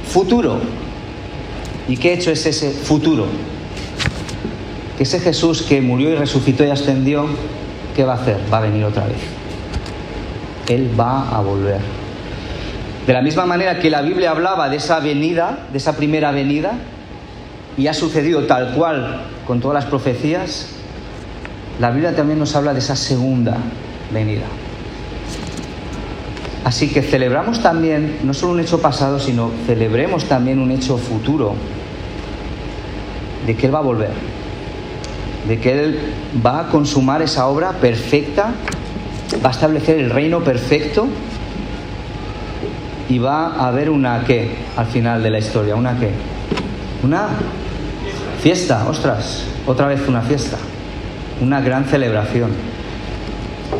futuro. 0.09 0.59
¿Y 1.88 1.97
qué 1.97 2.14
hecho 2.14 2.30
es 2.30 2.47
ese 2.47 2.70
futuro? 2.70 3.26
Que 4.97 5.03
ese 5.03 5.20
Jesús 5.20 5.62
que 5.62 5.80
murió 5.80 6.11
y 6.11 6.14
resucitó 6.14 6.64
y 6.64 6.70
ascendió, 6.70 7.26
¿qué 7.95 8.05
va 8.05 8.12
a 8.12 8.16
hacer? 8.16 8.38
Va 8.51 8.59
a 8.59 8.61
venir 8.62 8.84
otra 8.84 9.07
vez. 9.07 9.18
Él 10.68 10.88
va 10.99 11.28
a 11.36 11.41
volver. 11.41 11.99
De 13.11 13.14
la 13.14 13.22
misma 13.22 13.44
manera 13.44 13.80
que 13.80 13.90
la 13.90 14.02
Biblia 14.02 14.30
hablaba 14.30 14.68
de 14.68 14.76
esa 14.76 15.00
venida, 15.00 15.66
de 15.72 15.78
esa 15.78 15.96
primera 15.96 16.30
venida, 16.30 16.74
y 17.76 17.88
ha 17.88 17.92
sucedido 17.92 18.44
tal 18.44 18.72
cual 18.74 19.22
con 19.48 19.58
todas 19.58 19.74
las 19.74 19.86
profecías, 19.86 20.68
la 21.80 21.90
Biblia 21.90 22.14
también 22.14 22.38
nos 22.38 22.54
habla 22.54 22.72
de 22.72 22.78
esa 22.78 22.94
segunda 22.94 23.56
venida. 24.14 24.44
Así 26.62 26.92
que 26.92 27.02
celebramos 27.02 27.61
también 27.61 28.18
no 28.22 28.32
solo 28.32 28.52
un 28.52 28.61
hecho 28.61 28.80
pasado, 28.80 29.18
sino 29.18 29.50
celebremos 29.66 30.26
también 30.26 30.61
un 30.61 30.70
hecho 30.70 30.96
futuro, 30.96 31.56
de 33.44 33.56
que 33.56 33.66
Él 33.66 33.74
va 33.74 33.80
a 33.80 33.82
volver, 33.82 34.12
de 35.48 35.58
que 35.58 35.72
Él 35.72 35.98
va 36.46 36.61
a 36.61 36.66
consumar 36.68 37.22
esa 37.22 37.48
obra 37.48 37.72
perfecta, 37.72 38.52
va 39.44 39.48
a 39.48 39.52
establecer 39.52 39.98
el 39.98 40.11
reino 40.11 40.44
perfecto 40.44 41.08
y 43.11 43.18
va 43.18 43.48
a 43.48 43.66
haber 43.66 43.90
una 43.90 44.22
qué 44.24 44.48
al 44.76 44.86
final 44.86 45.20
de 45.20 45.30
la 45.30 45.40
historia, 45.40 45.74
una 45.74 45.98
qué, 45.98 46.11
una 47.02 47.26
fiesta, 48.40 48.88
ostras, 48.88 49.42
otra 49.66 49.88
vez 49.88 50.06
una 50.06 50.22
fiesta, 50.22 50.56
una 51.40 51.61
gran 51.61 51.86
celebración. 51.86 52.52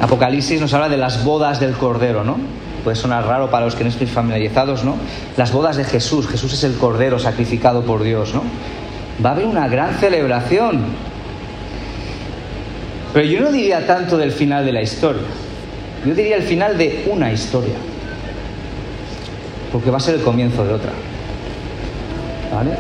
Apocalipsis 0.01 0.61
nos 0.61 0.75
habla 0.75 0.89
de 0.89 0.97
las 0.97 1.25
bodas 1.25 1.61
del 1.61 1.75
Cordero, 1.75 2.25
¿no? 2.25 2.39
Puede 2.83 2.97
sonar 2.97 3.25
raro 3.25 3.51
para 3.51 3.67
los 3.67 3.77
que 3.77 3.85
no 3.85 3.91
estéis 3.91 4.11
familiarizados, 4.11 4.83
¿no? 4.83 4.97
Las 5.37 5.53
bodas 5.53 5.77
de 5.77 5.85
Jesús, 5.85 6.27
Jesús 6.27 6.53
es 6.53 6.65
el 6.65 6.75
Cordero 6.75 7.21
sacrificado 7.21 7.83
por 7.83 8.03
Dios, 8.03 8.35
¿no? 8.35 8.43
Va 9.25 9.31
a 9.31 9.33
haber 9.35 9.47
una 9.47 9.69
gran 9.69 9.95
celebración. 9.95 10.83
Pero 13.13 13.27
yo 13.27 13.41
no 13.43 13.53
diría 13.53 13.87
tanto 13.87 14.19
del 14.19 14.33
final 14.33 14.65
de 14.65 14.73
la 14.73 14.83
historia, 14.83 15.23
yo 16.05 16.15
diría 16.15 16.37
el 16.37 16.43
final 16.43 16.77
de 16.77 17.07
una 17.13 17.33
historia, 17.33 17.75
porque 19.73 19.91
va 19.91 19.97
a 19.99 20.01
ser 20.01 20.17
el 20.17 20.23
comienzo 20.23 20.65
de 20.65 20.75
otra. 20.75 20.93
¿Vale? 22.53 22.77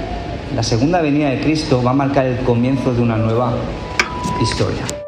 La 0.54 0.62
segunda 0.62 1.00
venida 1.00 1.30
de 1.30 1.40
Cristo 1.40 1.82
va 1.82 1.92
a 1.92 1.94
marcar 1.94 2.26
el 2.26 2.38
comienzo 2.44 2.92
de 2.92 3.02
una 3.02 3.16
nueva 3.16 3.54
història. 4.42 5.00